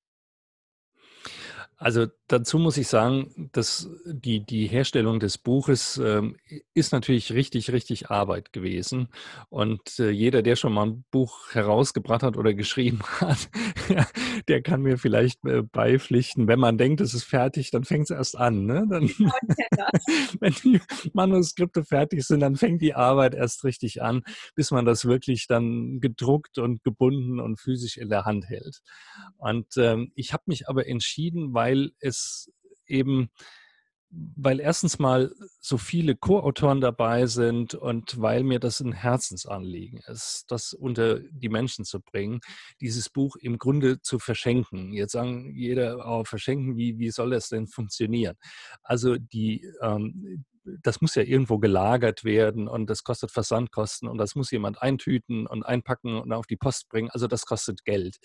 Also 1.76 2.08
dazu 2.32 2.58
muss 2.58 2.76
ich 2.76 2.88
sagen, 2.88 3.50
dass 3.52 3.90
die, 4.06 4.44
die 4.44 4.66
Herstellung 4.66 5.20
des 5.20 5.38
Buches 5.38 6.00
ähm, 6.02 6.36
ist 6.74 6.92
natürlich 6.92 7.32
richtig, 7.32 7.72
richtig 7.72 8.10
Arbeit 8.10 8.52
gewesen. 8.52 9.08
Und 9.50 9.98
äh, 9.98 10.10
jeder, 10.10 10.42
der 10.42 10.56
schon 10.56 10.72
mal 10.72 10.86
ein 10.86 11.04
Buch 11.10 11.52
herausgebracht 11.52 12.22
hat 12.22 12.36
oder 12.36 12.54
geschrieben 12.62 13.00
hat, 13.20 13.50
der 14.48 14.62
kann 14.62 14.82
mir 14.82 14.98
vielleicht 14.98 15.44
äh, 15.44 15.62
beipflichten. 15.62 16.46
Wenn 16.46 16.60
man 16.60 16.78
denkt, 16.78 17.00
es 17.00 17.14
ist 17.14 17.24
fertig, 17.24 17.70
dann 17.70 17.84
fängt 17.84 18.04
es 18.04 18.10
erst 18.10 18.38
an. 18.38 18.64
Ne? 18.64 18.86
Dann, 18.88 19.08
wenn 20.40 20.54
die 20.62 20.80
Manuskripte 21.12 21.84
fertig 21.84 22.24
sind, 22.24 22.40
dann 22.40 22.56
fängt 22.56 22.80
die 22.80 22.94
Arbeit 22.94 23.34
erst 23.34 23.64
richtig 23.64 24.02
an, 24.02 24.22
bis 24.54 24.70
man 24.70 24.84
das 24.84 25.04
wirklich 25.04 25.46
dann 25.48 26.00
gedruckt 26.00 26.58
und 26.58 26.84
gebunden 26.84 27.40
und 27.40 27.60
physisch 27.60 27.96
in 27.96 28.08
der 28.08 28.24
Hand 28.24 28.48
hält. 28.48 28.80
Und 29.38 29.66
ähm, 29.76 30.12
ich 30.14 30.32
habe 30.32 30.44
mich 30.46 30.68
aber 30.68 30.86
entschieden, 30.86 31.52
weil 31.52 31.72
weil 31.72 31.92
eben, 32.86 33.30
weil 34.10 34.60
erstens 34.60 34.98
mal 34.98 35.32
so 35.58 35.78
viele 35.78 36.14
Co-Autoren 36.14 36.82
dabei 36.82 37.26
sind 37.26 37.74
und 37.74 38.20
weil 38.20 38.42
mir 38.42 38.58
das 38.60 38.80
ein 38.80 38.92
Herzensanliegen 38.92 40.00
ist, 40.06 40.44
das 40.48 40.74
unter 40.74 41.20
die 41.20 41.48
Menschen 41.48 41.86
zu 41.86 42.00
bringen, 42.00 42.40
dieses 42.80 43.08
Buch 43.08 43.36
im 43.36 43.56
Grunde 43.56 44.02
zu 44.02 44.18
verschenken. 44.18 44.92
Jetzt 44.92 45.12
sagen 45.12 45.54
jeder, 45.54 46.06
oh, 46.06 46.24
verschenken, 46.24 46.76
wie, 46.76 46.98
wie 46.98 47.10
soll 47.10 47.30
das 47.30 47.48
denn 47.48 47.66
funktionieren? 47.66 48.36
Also 48.82 49.16
die, 49.16 49.66
ähm, 49.80 50.44
das 50.64 51.00
muss 51.00 51.14
ja 51.14 51.22
irgendwo 51.22 51.58
gelagert 51.58 52.22
werden 52.22 52.68
und 52.68 52.88
das 52.88 53.02
kostet 53.02 53.30
Versandkosten 53.30 54.08
und 54.08 54.18
das 54.18 54.34
muss 54.34 54.50
jemand 54.50 54.80
eintüten 54.80 55.46
und 55.46 55.64
einpacken 55.64 56.20
und 56.20 56.32
auf 56.32 56.46
die 56.46 56.56
Post 56.56 56.88
bringen. 56.88 57.10
Also 57.10 57.26
das 57.26 57.46
kostet 57.46 57.84
Geld. 57.84 58.18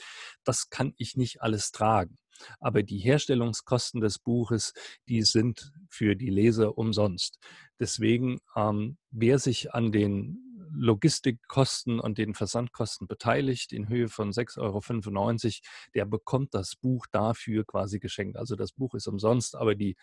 Das 0.44 0.70
kann 0.70 0.94
ich 0.98 1.16
nicht 1.16 1.42
alles 1.42 1.72
tragen. 1.72 2.18
Aber 2.60 2.84
die 2.84 3.00
Herstellungskosten 3.00 4.02
des 4.02 4.20
Buches, 4.20 4.74
die 5.08 5.22
sind 5.24 5.72
für 5.90 6.16
die 6.16 6.30
Leser 6.30 6.78
umsonst. 6.78 7.40
Deswegen, 7.80 8.40
ähm, 8.56 8.98
wer 9.12 9.40
sich 9.40 9.74
an 9.74 9.92
den 9.92 10.44
Logistikkosten 10.74 12.00
und 12.00 12.18
den 12.18 12.34
Versandkosten 12.34 13.08
beteiligt 13.08 13.72
in 13.72 13.88
Höhe 13.90 14.10
von 14.10 14.32
6,95 14.32 14.58
Euro, 14.62 15.68
der 15.96 16.06
bekommt 16.06 16.54
das 16.54 16.76
Buch 16.76 17.06
dafür 17.12 17.66
quasi 17.66 18.00
geschenkt. 18.00 18.38
Also 18.38 18.56
das 18.56 18.74
Buch 18.74 18.94
ist 18.94 19.08
umsonst, 19.08 19.56
aber 19.56 19.76
die 19.76 19.96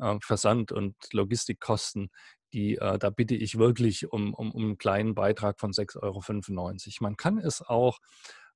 äh, 0.00 0.16
Versand- 0.20 0.72
und 0.72 0.96
Logistikkosten, 1.12 2.10
die, 2.52 2.76
äh, 2.76 2.98
da 2.98 3.10
bitte 3.10 3.34
ich 3.34 3.58
wirklich 3.58 4.10
um, 4.10 4.34
um, 4.34 4.52
um 4.52 4.64
einen 4.64 4.78
kleinen 4.78 5.14
Beitrag 5.14 5.60
von 5.60 5.72
6,95 5.72 6.02
Euro. 6.02 6.94
Man 7.00 7.16
kann 7.16 7.38
es 7.38 7.62
auch 7.62 7.98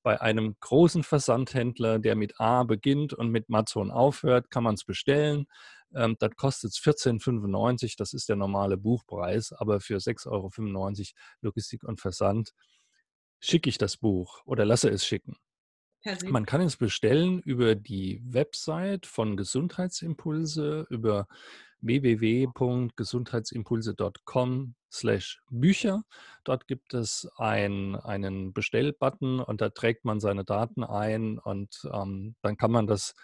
bei 0.02 0.20
einem 0.20 0.56
großen 0.60 1.02
Versandhändler, 1.02 1.98
der 1.98 2.16
mit 2.16 2.40
A 2.40 2.64
beginnt 2.64 3.12
und 3.12 3.30
mit 3.30 3.48
Amazon 3.48 3.90
aufhört, 3.90 4.50
kann 4.50 4.64
man 4.64 4.74
es 4.74 4.84
bestellen. 4.84 5.46
Ähm, 5.94 6.16
das 6.18 6.34
kostet 6.36 6.72
es 6.72 6.78
14,95, 6.78 7.94
das 7.96 8.12
ist 8.12 8.28
der 8.28 8.36
normale 8.36 8.76
Buchpreis, 8.76 9.52
aber 9.52 9.80
für 9.80 9.98
6,95 9.98 10.28
Euro 10.30 10.50
Logistik 11.42 11.84
und 11.84 12.00
Versand 12.00 12.52
schicke 13.40 13.68
ich 13.68 13.78
das 13.78 13.96
Buch 13.96 14.42
oder 14.44 14.64
lasse 14.64 14.90
es 14.90 15.04
schicken. 15.04 15.36
Man 16.24 16.46
kann 16.46 16.62
es 16.62 16.78
bestellen 16.78 17.40
über 17.40 17.74
die 17.74 18.22
Website 18.24 19.04
von 19.04 19.36
Gesundheitsimpulse, 19.36 20.86
über 20.88 21.26
www.gesundheitsimpulse.com 21.82 24.74
slash 24.90 25.40
Bücher. 25.50 26.02
Dort 26.44 26.66
gibt 26.66 26.94
es 26.94 27.28
ein, 27.36 27.96
einen 27.96 28.52
Bestellbutton 28.52 29.40
und 29.40 29.60
da 29.60 29.70
trägt 29.70 30.04
man 30.04 30.20
seine 30.20 30.44
Daten 30.44 30.84
ein 30.84 31.38
und 31.38 31.88
ähm, 31.92 32.36
dann 32.42 32.56
kann 32.56 32.70
man 32.70 32.86
das 32.86 33.14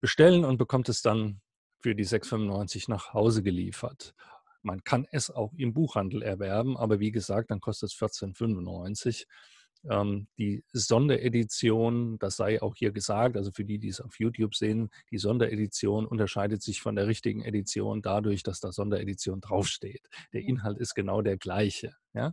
bestellen 0.00 0.44
und 0.44 0.58
bekommt 0.58 0.88
es 0.88 1.02
dann 1.02 1.40
für 1.80 1.94
die 1.94 2.06
6,95 2.06 2.90
nach 2.90 3.12
Hause 3.12 3.42
geliefert. 3.42 4.14
Man 4.62 4.84
kann 4.84 5.06
es 5.10 5.30
auch 5.30 5.52
im 5.56 5.74
Buchhandel 5.74 6.22
erwerben, 6.22 6.76
aber 6.76 7.00
wie 7.00 7.10
gesagt, 7.10 7.50
dann 7.50 7.60
kostet 7.60 7.90
es 7.90 7.96
14,95 7.96 9.22
ähm, 9.22 9.26
die 9.84 10.64
Sonderedition, 10.72 12.18
das 12.18 12.36
sei 12.36 12.62
auch 12.62 12.76
hier 12.76 12.92
gesagt, 12.92 13.36
also 13.36 13.50
für 13.50 13.64
die, 13.64 13.78
die 13.78 13.88
es 13.88 14.00
auf 14.00 14.18
YouTube 14.20 14.54
sehen, 14.54 14.90
die 15.10 15.18
Sonderedition 15.18 16.06
unterscheidet 16.06 16.62
sich 16.62 16.80
von 16.80 16.94
der 16.94 17.08
richtigen 17.08 17.42
Edition 17.44 18.00
dadurch, 18.00 18.44
dass 18.44 18.60
da 18.60 18.70
Sonderedition 18.70 19.40
draufsteht. 19.40 20.08
Der 20.32 20.42
Inhalt 20.42 20.78
ist 20.78 20.94
genau 20.94 21.20
der 21.20 21.36
gleiche. 21.36 21.94
Ja? 22.14 22.32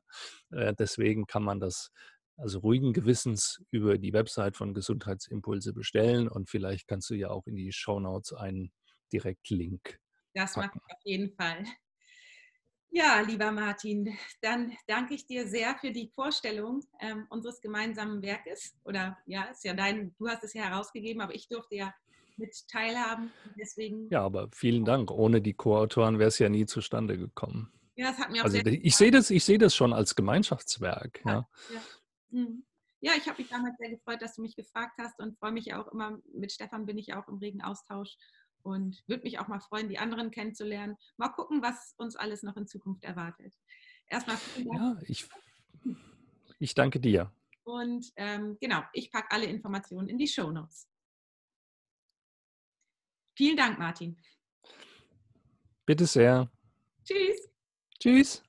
Äh, 0.51 0.75
deswegen 0.77 1.25
kann 1.25 1.43
man 1.43 1.59
das 1.59 1.91
also 2.37 2.59
ruhigen 2.59 2.93
Gewissens 2.93 3.61
über 3.69 3.97
die 3.97 4.13
Website 4.13 4.55
von 4.55 4.73
Gesundheitsimpulse 4.73 5.73
bestellen 5.73 6.29
und 6.29 6.49
vielleicht 6.49 6.87
kannst 6.87 7.09
du 7.09 7.15
ja 7.15 7.29
auch 7.29 7.47
in 7.47 7.55
die 7.55 7.71
Shownotes 7.71 8.33
einen 8.33 8.71
Direktlink. 9.11 9.99
Das 10.33 10.55
mache 10.55 10.71
ich 10.75 10.95
auf 10.95 11.01
jeden 11.03 11.31
Fall. 11.31 11.63
Ja, 12.91 13.21
lieber 13.21 13.51
Martin, 13.51 14.17
dann 14.41 14.75
danke 14.87 15.13
ich 15.13 15.25
dir 15.25 15.47
sehr 15.47 15.77
für 15.79 15.91
die 15.91 16.09
Vorstellung 16.15 16.83
ähm, 16.99 17.27
unseres 17.29 17.61
gemeinsamen 17.61 18.21
Werkes. 18.21 18.75
Oder 18.83 19.17
ja, 19.25 19.43
ist 19.43 19.63
ja 19.63 19.73
dein, 19.73 20.15
du 20.17 20.27
hast 20.27 20.43
es 20.43 20.53
ja 20.53 20.63
herausgegeben, 20.63 21.21
aber 21.21 21.35
ich 21.35 21.47
durfte 21.47 21.75
ja 21.75 21.93
mit 22.37 22.67
teilhaben. 22.67 23.31
Deswegen. 23.59 24.09
Ja, 24.09 24.23
aber 24.23 24.49
vielen 24.53 24.85
Dank. 24.85 25.11
Ohne 25.11 25.41
die 25.41 25.53
Co-Autoren 25.53 26.17
wäre 26.17 26.29
es 26.29 26.39
ja 26.39 26.49
nie 26.49 26.65
zustande 26.65 27.17
gekommen. 27.17 27.71
Ja, 27.95 28.11
das 28.11 28.17
hat 28.17 28.31
mir 28.31 28.41
auch 28.41 28.45
also 28.45 28.57
sehr 28.57 28.65
ich 28.65 28.95
sehe 28.95 29.11
das, 29.11 29.29
ich 29.29 29.43
sehe 29.43 29.57
das 29.57 29.75
schon 29.75 29.93
als 29.93 30.15
Gemeinschaftswerk. 30.15 31.21
Ja, 31.25 31.47
ja. 31.69 31.81
Mhm. 32.31 32.65
ja 33.01 33.11
ich 33.17 33.27
habe 33.27 33.41
mich 33.41 33.49
damals 33.49 33.77
sehr 33.77 33.89
gefreut, 33.89 34.21
dass 34.21 34.35
du 34.35 34.41
mich 34.41 34.55
gefragt 34.55 34.93
hast 34.97 35.19
und 35.19 35.37
freue 35.37 35.51
mich 35.51 35.73
auch 35.73 35.89
immer. 35.89 36.17
Mit 36.33 36.51
Stefan 36.51 36.85
bin 36.85 36.97
ich 36.97 37.13
auch 37.13 37.27
im 37.27 37.37
regen 37.37 37.61
Austausch 37.61 38.15
und 38.63 39.03
würde 39.07 39.23
mich 39.23 39.39
auch 39.39 39.47
mal 39.47 39.59
freuen, 39.59 39.89
die 39.89 39.97
anderen 39.97 40.31
kennenzulernen. 40.31 40.97
Mal 41.17 41.29
gucken, 41.29 41.61
was 41.61 41.93
uns 41.97 42.15
alles 42.15 42.43
noch 42.43 42.57
in 42.57 42.67
Zukunft 42.67 43.03
erwartet. 43.03 43.53
Erstmal 44.07 44.37
vielen 44.37 44.67
Dank. 44.69 45.01
Ja, 45.01 45.07
ich, 45.07 45.29
ich 46.59 46.73
danke 46.73 46.99
dir. 46.99 47.31
Und 47.63 48.11
ähm, 48.15 48.57
genau, 48.59 48.81
ich 48.93 49.11
packe 49.11 49.31
alle 49.31 49.45
Informationen 49.45 50.09
in 50.09 50.17
die 50.17 50.27
Show 50.27 50.51
Notes. 50.51 50.87
Vielen 53.35 53.55
Dank, 53.55 53.77
Martin. 53.79 54.17
Bitte 55.85 56.05
sehr. 56.05 56.51
Tschüss. 57.05 57.49
Tschüss. 57.99 58.43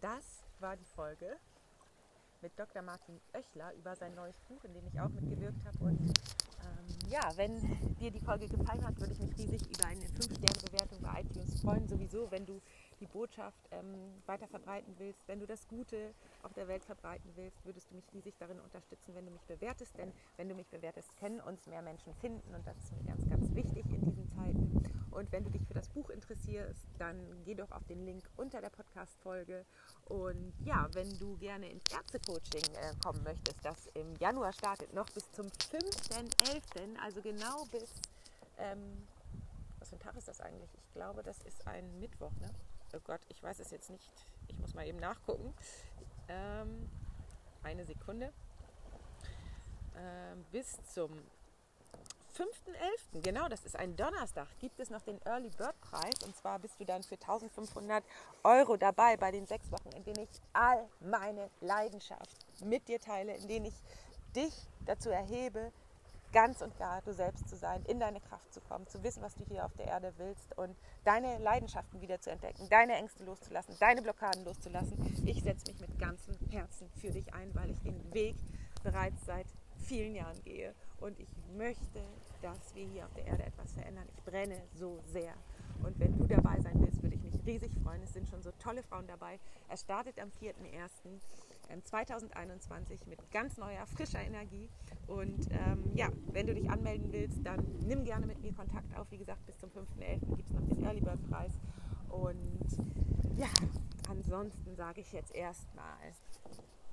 Das 0.00 0.42
war 0.58 0.76
die 0.76 0.84
Folge 0.84 1.38
mit 2.42 2.58
Dr. 2.58 2.82
Martin 2.82 3.20
Oechler 3.34 3.74
über 3.74 3.94
sein 3.96 4.14
neues 4.14 4.38
Buch, 4.48 4.62
in 4.64 4.72
dem 4.72 4.86
ich 4.86 5.00
auch 5.00 5.08
mitgewirkt 5.10 5.64
habe. 5.64 5.78
Und 5.78 6.12
ähm, 6.70 7.10
ja, 7.10 7.20
wenn 7.36 7.96
dir 7.96 8.10
die 8.10 8.20
Folge 8.20 8.48
gefallen 8.48 8.86
hat, 8.86 8.98
würde 9.00 9.12
ich 9.12 9.20
mich 9.20 9.36
riesig 9.36 9.62
über 9.66 9.86
eine 9.86 10.06
5-Sterne-Bewertung 10.06 11.00
bei 11.00 11.22
iTunes 11.22 11.60
freuen. 11.60 11.88
Sowieso, 11.88 12.30
wenn 12.30 12.46
du 12.46 12.60
die 13.00 13.06
Botschaft 13.06 13.58
ähm, 13.70 13.94
weiter 14.26 14.46
verbreiten 14.46 14.94
willst, 14.98 15.26
wenn 15.26 15.40
du 15.40 15.46
das 15.46 15.66
Gute 15.68 16.14
auf 16.42 16.52
der 16.52 16.68
Welt 16.68 16.84
verbreiten 16.84 17.30
willst, 17.34 17.64
würdest 17.64 17.90
du 17.90 17.96
mich 17.96 18.04
riesig 18.12 18.34
darin 18.38 18.60
unterstützen, 18.60 19.14
wenn 19.14 19.26
du 19.26 19.32
mich 19.32 19.44
bewertest. 19.46 19.96
Denn 19.98 20.12
wenn 20.36 20.48
du 20.48 20.54
mich 20.54 20.68
bewertest, 20.68 21.16
können 21.16 21.40
uns 21.40 21.66
mehr 21.66 21.82
Menschen 21.82 22.14
finden 22.14 22.54
und 22.54 22.66
das 22.66 22.76
ist 22.78 22.92
mir 22.92 23.04
ganz, 23.04 23.28
ganz 23.28 23.54
wichtig 23.54 23.84
in 23.90 24.04
diesen 24.04 24.28
Zeiten. 24.28 24.99
Und 25.10 25.30
wenn 25.32 25.44
du 25.44 25.50
dich 25.50 25.66
für 25.66 25.74
das 25.74 25.88
Buch 25.88 26.10
interessierst, 26.10 26.86
dann 26.98 27.44
geh 27.44 27.54
doch 27.54 27.70
auf 27.72 27.84
den 27.84 28.04
Link 28.04 28.22
unter 28.36 28.60
der 28.60 28.70
Podcast-Folge. 28.70 29.64
Und 30.06 30.52
ja, 30.64 30.88
wenn 30.92 31.18
du 31.18 31.36
gerne 31.38 31.68
ins 31.68 31.82
Ärztecoaching 31.92 32.74
äh, 32.74 32.94
kommen 33.02 33.22
möchtest, 33.24 33.64
das 33.64 33.86
im 33.94 34.14
Januar 34.16 34.52
startet, 34.52 34.92
noch 34.92 35.08
bis 35.10 35.30
zum 35.32 35.46
5.11., 35.46 36.96
also 37.02 37.20
genau 37.22 37.64
bis, 37.72 37.90
ähm, 38.58 39.06
was 39.78 39.90
für 39.90 39.96
ein 39.96 40.00
Tag 40.00 40.16
ist 40.16 40.28
das 40.28 40.40
eigentlich? 40.40 40.70
Ich 40.74 40.92
glaube, 40.92 41.22
das 41.22 41.42
ist 41.42 41.66
ein 41.66 41.98
Mittwoch, 41.98 42.32
ne? 42.40 42.50
oh 42.94 43.00
Gott, 43.04 43.20
ich 43.28 43.42
weiß 43.42 43.60
es 43.60 43.70
jetzt 43.70 43.90
nicht, 43.90 44.12
ich 44.48 44.58
muss 44.58 44.74
mal 44.74 44.86
eben 44.86 44.98
nachgucken. 44.98 45.52
Ähm, 46.28 46.88
eine 47.62 47.84
Sekunde. 47.84 48.32
Ähm, 49.96 50.44
bis 50.50 50.78
zum 50.92 51.10
5.11., 52.36 53.22
genau, 53.22 53.48
das 53.48 53.64
ist 53.64 53.76
ein 53.76 53.96
Donnerstag, 53.96 54.46
gibt 54.60 54.78
es 54.78 54.90
noch 54.90 55.02
den 55.02 55.20
Early 55.24 55.50
Bird 55.50 55.78
Preis. 55.80 56.14
Und 56.24 56.36
zwar 56.36 56.58
bist 56.58 56.78
du 56.78 56.84
dann 56.84 57.02
für 57.02 57.16
1500 57.16 58.04
Euro 58.44 58.76
dabei 58.76 59.16
bei 59.16 59.30
den 59.30 59.46
sechs 59.46 59.70
Wochen, 59.72 59.90
in 59.96 60.04
denen 60.04 60.22
ich 60.22 60.40
all 60.52 60.88
meine 61.00 61.50
Leidenschaft 61.60 62.46
mit 62.64 62.88
dir 62.88 63.00
teile, 63.00 63.34
in 63.36 63.48
denen 63.48 63.66
ich 63.66 63.74
dich 64.34 64.54
dazu 64.86 65.10
erhebe, 65.10 65.72
ganz 66.32 66.62
und 66.62 66.76
gar 66.78 67.02
du 67.02 67.12
selbst 67.12 67.48
zu 67.48 67.56
sein, 67.56 67.84
in 67.86 67.98
deine 67.98 68.20
Kraft 68.20 68.52
zu 68.54 68.60
kommen, 68.60 68.86
zu 68.86 69.02
wissen, 69.02 69.22
was 69.22 69.34
du 69.34 69.44
hier 69.44 69.64
auf 69.64 69.74
der 69.74 69.86
Erde 69.86 70.12
willst 70.18 70.56
und 70.56 70.76
deine 71.04 71.38
Leidenschaften 71.38 72.00
wieder 72.00 72.20
zu 72.20 72.30
entdecken, 72.30 72.68
deine 72.70 72.94
Ängste 72.94 73.24
loszulassen, 73.24 73.76
deine 73.80 74.02
Blockaden 74.02 74.44
loszulassen. 74.44 74.96
Ich 75.26 75.42
setze 75.42 75.66
mich 75.72 75.80
mit 75.80 75.98
ganzem 75.98 76.36
Herzen 76.50 76.88
für 77.00 77.10
dich 77.10 77.34
ein, 77.34 77.52
weil 77.54 77.70
ich 77.70 77.80
den 77.80 78.14
Weg 78.14 78.36
bereits 78.84 79.26
seit 79.26 79.46
vielen 79.78 80.14
Jahren 80.14 80.40
gehe 80.44 80.74
und 81.00 81.18
ich 81.18 81.28
möchte, 81.56 82.00
dass 82.42 82.74
wir 82.74 82.86
hier 82.86 83.06
auf 83.06 83.14
der 83.14 83.26
Erde 83.26 83.44
etwas 83.44 83.72
verändern. 83.72 84.06
Ich 84.16 84.22
brenne 84.22 84.62
so 84.74 85.00
sehr. 85.06 85.34
Und 85.82 85.98
wenn 85.98 86.16
du 86.16 86.26
dabei 86.26 86.60
sein 86.60 86.78
willst, 86.80 87.02
würde 87.02 87.16
ich 87.16 87.22
mich 87.22 87.46
riesig 87.46 87.72
freuen. 87.82 88.02
Es 88.02 88.12
sind 88.12 88.28
schon 88.28 88.42
so 88.42 88.50
tolle 88.58 88.82
Frauen 88.82 89.06
dabei. 89.06 89.38
Er 89.68 89.76
startet 89.76 90.18
am 90.20 90.28
4.1. 90.40 90.54
2021 91.84 93.06
mit 93.06 93.30
ganz 93.30 93.56
neuer, 93.56 93.86
frischer 93.86 94.20
Energie. 94.20 94.68
Und 95.06 95.48
ähm, 95.50 95.84
ja, 95.94 96.08
wenn 96.32 96.46
du 96.46 96.54
dich 96.54 96.68
anmelden 96.68 97.12
willst, 97.12 97.38
dann 97.44 97.64
nimm 97.86 98.04
gerne 98.04 98.26
mit 98.26 98.42
mir 98.42 98.52
Kontakt 98.52 98.96
auf. 98.98 99.10
Wie 99.10 99.18
gesagt, 99.18 99.44
bis 99.46 99.58
zum 99.58 99.70
5.11. 99.70 100.36
gibt 100.36 100.48
es 100.48 100.52
noch 100.52 100.66
den 100.66 100.82
Early 100.84 101.00
Bird 101.00 101.22
Preis. 101.30 101.52
Und 102.08 102.66
ja, 103.36 103.48
ansonsten 104.08 104.74
sage 104.74 105.00
ich 105.00 105.12
jetzt 105.12 105.34
erstmal. 105.34 106.12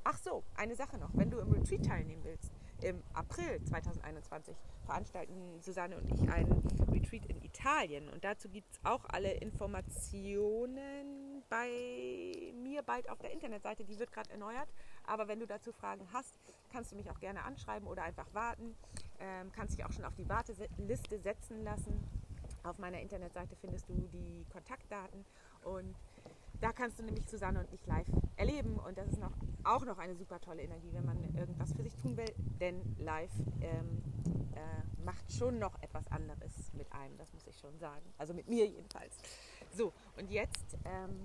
Ach 0.04 0.18
so, 0.18 0.44
eine 0.56 0.76
Sache 0.76 0.98
noch. 0.98 1.10
Wenn 1.14 1.30
du 1.30 1.40
im 1.40 1.52
Retreat 1.52 1.84
teilnehmen 1.84 2.24
willst, 2.24 2.52
im 2.82 3.02
April 3.14 3.64
2021 3.64 4.56
veranstalten 4.86 5.62
Susanne 5.62 5.98
und 5.98 6.10
ich 6.12 6.30
einen 6.30 6.52
Retreat 6.92 7.26
in 7.26 7.42
Italien. 7.42 8.10
Und 8.10 8.24
dazu 8.24 8.50
gibt 8.50 8.72
es 8.72 8.80
auch 8.84 9.06
alle 9.10 9.34
Informationen 9.34 11.44
bei 11.50 12.54
mir 12.62 12.84
bald 12.84 13.10
auf 13.10 13.20
der 13.20 13.32
Internetseite. 13.32 13.84
Die 13.84 13.98
wird 14.00 14.12
gerade 14.12 14.30
erneuert. 14.32 14.70
Aber 15.06 15.28
wenn 15.28 15.40
du 15.40 15.48
dazu 15.48 15.72
Fragen 15.72 16.08
hast, 16.14 16.38
kannst 16.72 16.92
du 16.92 16.96
mich 16.96 17.10
auch 17.10 17.20
gerne 17.20 17.44
anschreiben 17.44 17.88
oder 17.88 18.04
einfach 18.04 18.34
warten. 18.34 18.76
Ähm, 19.20 19.52
kannst 19.54 19.78
dich 19.78 19.86
auch 19.86 19.92
schon 19.92 20.06
auf 20.06 20.16
die 20.16 20.28
Warteliste 20.28 21.20
setzen 21.20 21.64
lassen. 21.64 22.04
Auf 22.64 22.78
meiner 22.78 23.00
Internetseite 23.00 23.56
findest 23.56 23.90
du 23.90 23.94
die 24.12 24.46
Kontaktdaten 24.52 25.26
und 25.64 25.96
da 26.62 26.72
kannst 26.72 27.00
du 27.00 27.04
nämlich 27.04 27.28
Susanne 27.28 27.60
und 27.60 27.72
ich 27.72 27.86
live 27.86 28.08
erleben 28.36 28.78
und 28.78 28.98
das 28.98 29.08
ist 29.08 29.20
noch, 29.20 29.32
auch 29.64 29.86
noch 29.86 29.98
eine 29.98 30.16
super 30.16 30.40
tolle 30.40 30.64
Energie, 30.64 30.90
wenn 30.92 31.06
man 31.06 31.24
irgendwas 31.36 31.74
für 31.74 31.84
sich 31.84 31.96
tun 31.96 32.18
will, 32.18 32.34
denn 32.60 32.82
live 32.98 33.32
ähm, 33.62 34.02
äh, 34.56 35.04
macht 35.06 35.32
schon 35.32 35.60
noch 35.60 35.82
etwas 35.82 36.08
anderes 36.08 36.74
mit 36.74 36.92
einem, 36.92 37.18
das 37.18 37.32
muss 37.34 37.46
ich 37.48 37.58
schon 37.58 37.78
sagen. 37.80 38.06
Also 38.18 38.34
mit 38.34 38.48
mir 38.48 38.66
jedenfalls. 38.66 39.16
So, 39.72 39.94
und 40.18 40.32
jetzt, 40.32 40.78
ähm, 40.86 41.20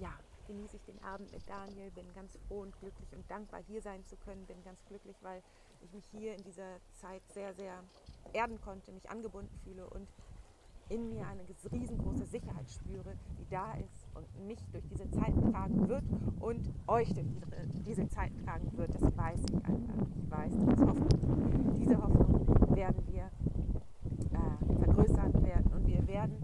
ja, 0.00 0.12
genieße 0.46 0.76
ich 0.76 0.84
den 0.84 1.02
Abend 1.04 1.30
mit 1.30 1.48
Daniel, 1.48 1.90
bin 1.90 2.06
ganz 2.14 2.36
froh 2.48 2.60
und 2.60 2.78
glücklich 2.80 3.12
und 3.12 3.30
dankbar, 3.30 3.60
hier 3.66 3.82
sein 3.82 4.04
zu 4.06 4.16
können, 4.16 4.46
bin 4.46 4.62
ganz 4.64 4.84
glücklich, 4.86 5.16
weil 5.22 5.42
ich 5.82 5.92
mich 5.92 6.04
hier 6.10 6.34
in 6.34 6.42
dieser 6.42 6.78
Zeit 6.94 7.22
sehr, 7.32 7.54
sehr 7.54 7.84
erden 8.32 8.60
konnte, 8.60 8.92
mich 8.92 9.08
angebunden 9.08 9.56
fühle 9.62 9.88
und 9.88 10.08
in 10.88 11.08
mir 11.10 11.26
eine 11.26 11.44
riesengroße 11.70 12.26
Sicherheit 12.26 12.68
spüre, 12.68 13.16
die 13.38 13.48
da 13.48 13.74
ist 13.74 13.99
und 14.14 14.46
mich 14.46 14.58
durch 14.72 14.84
diese 14.88 15.10
Zeiten 15.10 15.52
tragen 15.52 15.88
wird 15.88 16.04
und 16.40 16.70
euch 16.86 17.12
durch 17.14 17.26
diese 17.86 18.08
Zeiten 18.08 18.44
tragen 18.44 18.70
wird. 18.76 18.94
Das 18.94 19.16
weiß 19.16 19.40
ich 19.48 19.54
einfach. 19.54 20.06
Ich 20.16 20.30
weiß, 20.30 20.52
das 20.66 20.80
Hoffnung. 20.80 21.78
Diese 21.78 21.96
Hoffnung 22.02 22.76
werden 22.76 23.02
wir 23.08 23.30
äh, 24.32 24.84
vergrößern 24.84 25.32
werden 25.44 25.70
und 25.74 25.86
wir 25.86 26.06
werden 26.06 26.36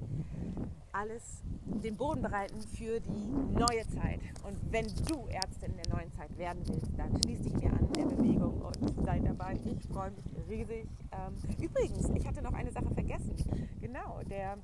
alles 0.92 1.42
den 1.66 1.96
Boden 1.96 2.22
bereiten 2.22 2.60
für 2.76 3.00
die 3.00 3.28
neue 3.52 3.86
Zeit. 3.88 4.20
Und 4.44 4.56
wenn 4.70 4.86
du 5.06 5.26
Ärztin 5.28 5.72
der 5.76 5.94
neuen 5.94 6.10
Zeit 6.12 6.36
werden 6.38 6.62
willst, 6.66 6.90
dann 6.96 7.10
schließ 7.22 7.42
dich 7.42 7.54
mir 7.54 7.70
an 7.70 7.92
der 7.92 8.04
Bewegung 8.06 8.62
und 8.62 9.04
sei 9.04 9.18
dabei. 9.20 9.58
Ich 9.64 9.86
freue 9.88 10.10
mich 10.12 10.24
riesig. 10.48 10.86
Ähm, 11.12 11.34
übrigens, 11.60 12.08
ich 12.14 12.26
hatte 12.26 12.42
noch 12.42 12.54
eine 12.54 12.70
Sache 12.72 12.90
vergessen. 12.94 13.34
Genau, 13.80 14.20
der 14.28 14.56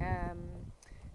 ähm, 0.00 0.63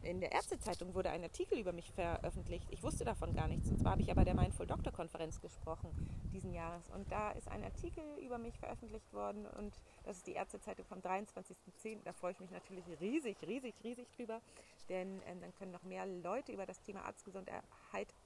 in 0.03 0.19
der 0.21 0.31
Ärztezeitung 0.31 0.93
wurde 0.93 1.09
ein 1.09 1.23
Artikel 1.23 1.59
über 1.59 1.73
mich 1.73 1.91
veröffentlicht. 1.91 2.67
Ich 2.71 2.83
wusste 2.83 3.03
davon 3.05 3.33
gar 3.33 3.47
nichts. 3.47 3.69
Und 3.69 3.79
zwar 3.79 3.93
habe 3.93 4.01
ich 4.01 4.11
aber 4.11 4.23
der 4.23 4.33
Mindful 4.33 4.65
Doctor 4.65 4.93
Konferenz 4.93 5.41
gesprochen 5.41 5.89
diesen 6.31 6.53
Jahres. 6.53 6.89
Und 6.89 7.11
da 7.11 7.31
ist 7.31 7.47
ein 7.47 7.63
Artikel 7.63 8.03
über 8.23 8.37
mich 8.37 8.57
veröffentlicht 8.57 9.11
worden. 9.13 9.45
Und 9.57 9.73
das 10.03 10.17
ist 10.17 10.27
die 10.27 10.33
Ärztezeitung 10.33 10.85
vom 10.85 10.99
23.10. 10.99 12.03
Da 12.03 12.13
freue 12.13 12.31
ich 12.31 12.39
mich 12.39 12.51
natürlich 12.51 12.85
riesig, 12.99 13.37
riesig, 13.45 13.75
riesig 13.83 14.07
drüber. 14.15 14.41
Denn 14.87 15.21
äh, 15.23 15.35
dann 15.39 15.53
können 15.55 15.71
noch 15.71 15.83
mehr 15.83 16.05
Leute 16.05 16.51
über 16.51 16.65
das 16.65 16.81
Thema 16.81 17.03
Arztgesundheit 17.05 17.57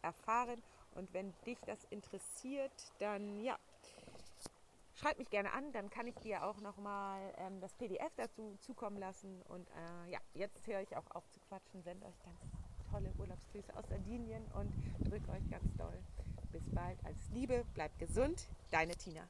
erfahren. 0.02 0.62
Und 0.96 1.12
wenn 1.14 1.34
dich 1.46 1.60
das 1.66 1.84
interessiert, 1.90 2.72
dann 3.00 3.42
ja, 3.42 3.58
schreib 4.96 5.18
mich 5.18 5.30
gerne 5.30 5.52
an, 5.54 5.72
dann 5.72 5.90
kann 5.90 6.08
ich 6.08 6.16
dir 6.16 6.46
auch 6.46 6.60
nochmal 6.62 7.34
ähm, 7.38 7.60
das 7.60 7.74
PDF 7.74 8.14
dazu 8.16 8.56
zukommen 8.60 8.98
lassen. 8.98 9.42
Und 9.44 9.68
äh, 9.70 10.12
ja, 10.12 10.20
jetzt 10.34 10.68
höre 10.68 10.82
ich 10.82 10.96
auch 10.96 11.10
auf 11.12 11.28
zu 11.30 11.40
quatschen, 11.42 11.82
sende 11.84 12.06
euch 12.06 12.20
ganz 12.24 12.40
tolle 12.90 13.12
Urlaubsgrüße 13.18 13.76
aus 13.76 13.88
Sardinien 13.88 14.46
und 14.54 14.72
drücke 15.10 15.32
euch 15.32 15.50
ganz 15.50 15.76
doll. 15.78 15.98
Bis 16.52 16.70
bald, 16.70 17.04
alles 17.06 17.30
Liebe, 17.32 17.66
bleibt 17.74 17.98
gesund, 17.98 18.48
deine 18.70 18.96
Tina. 18.96 19.28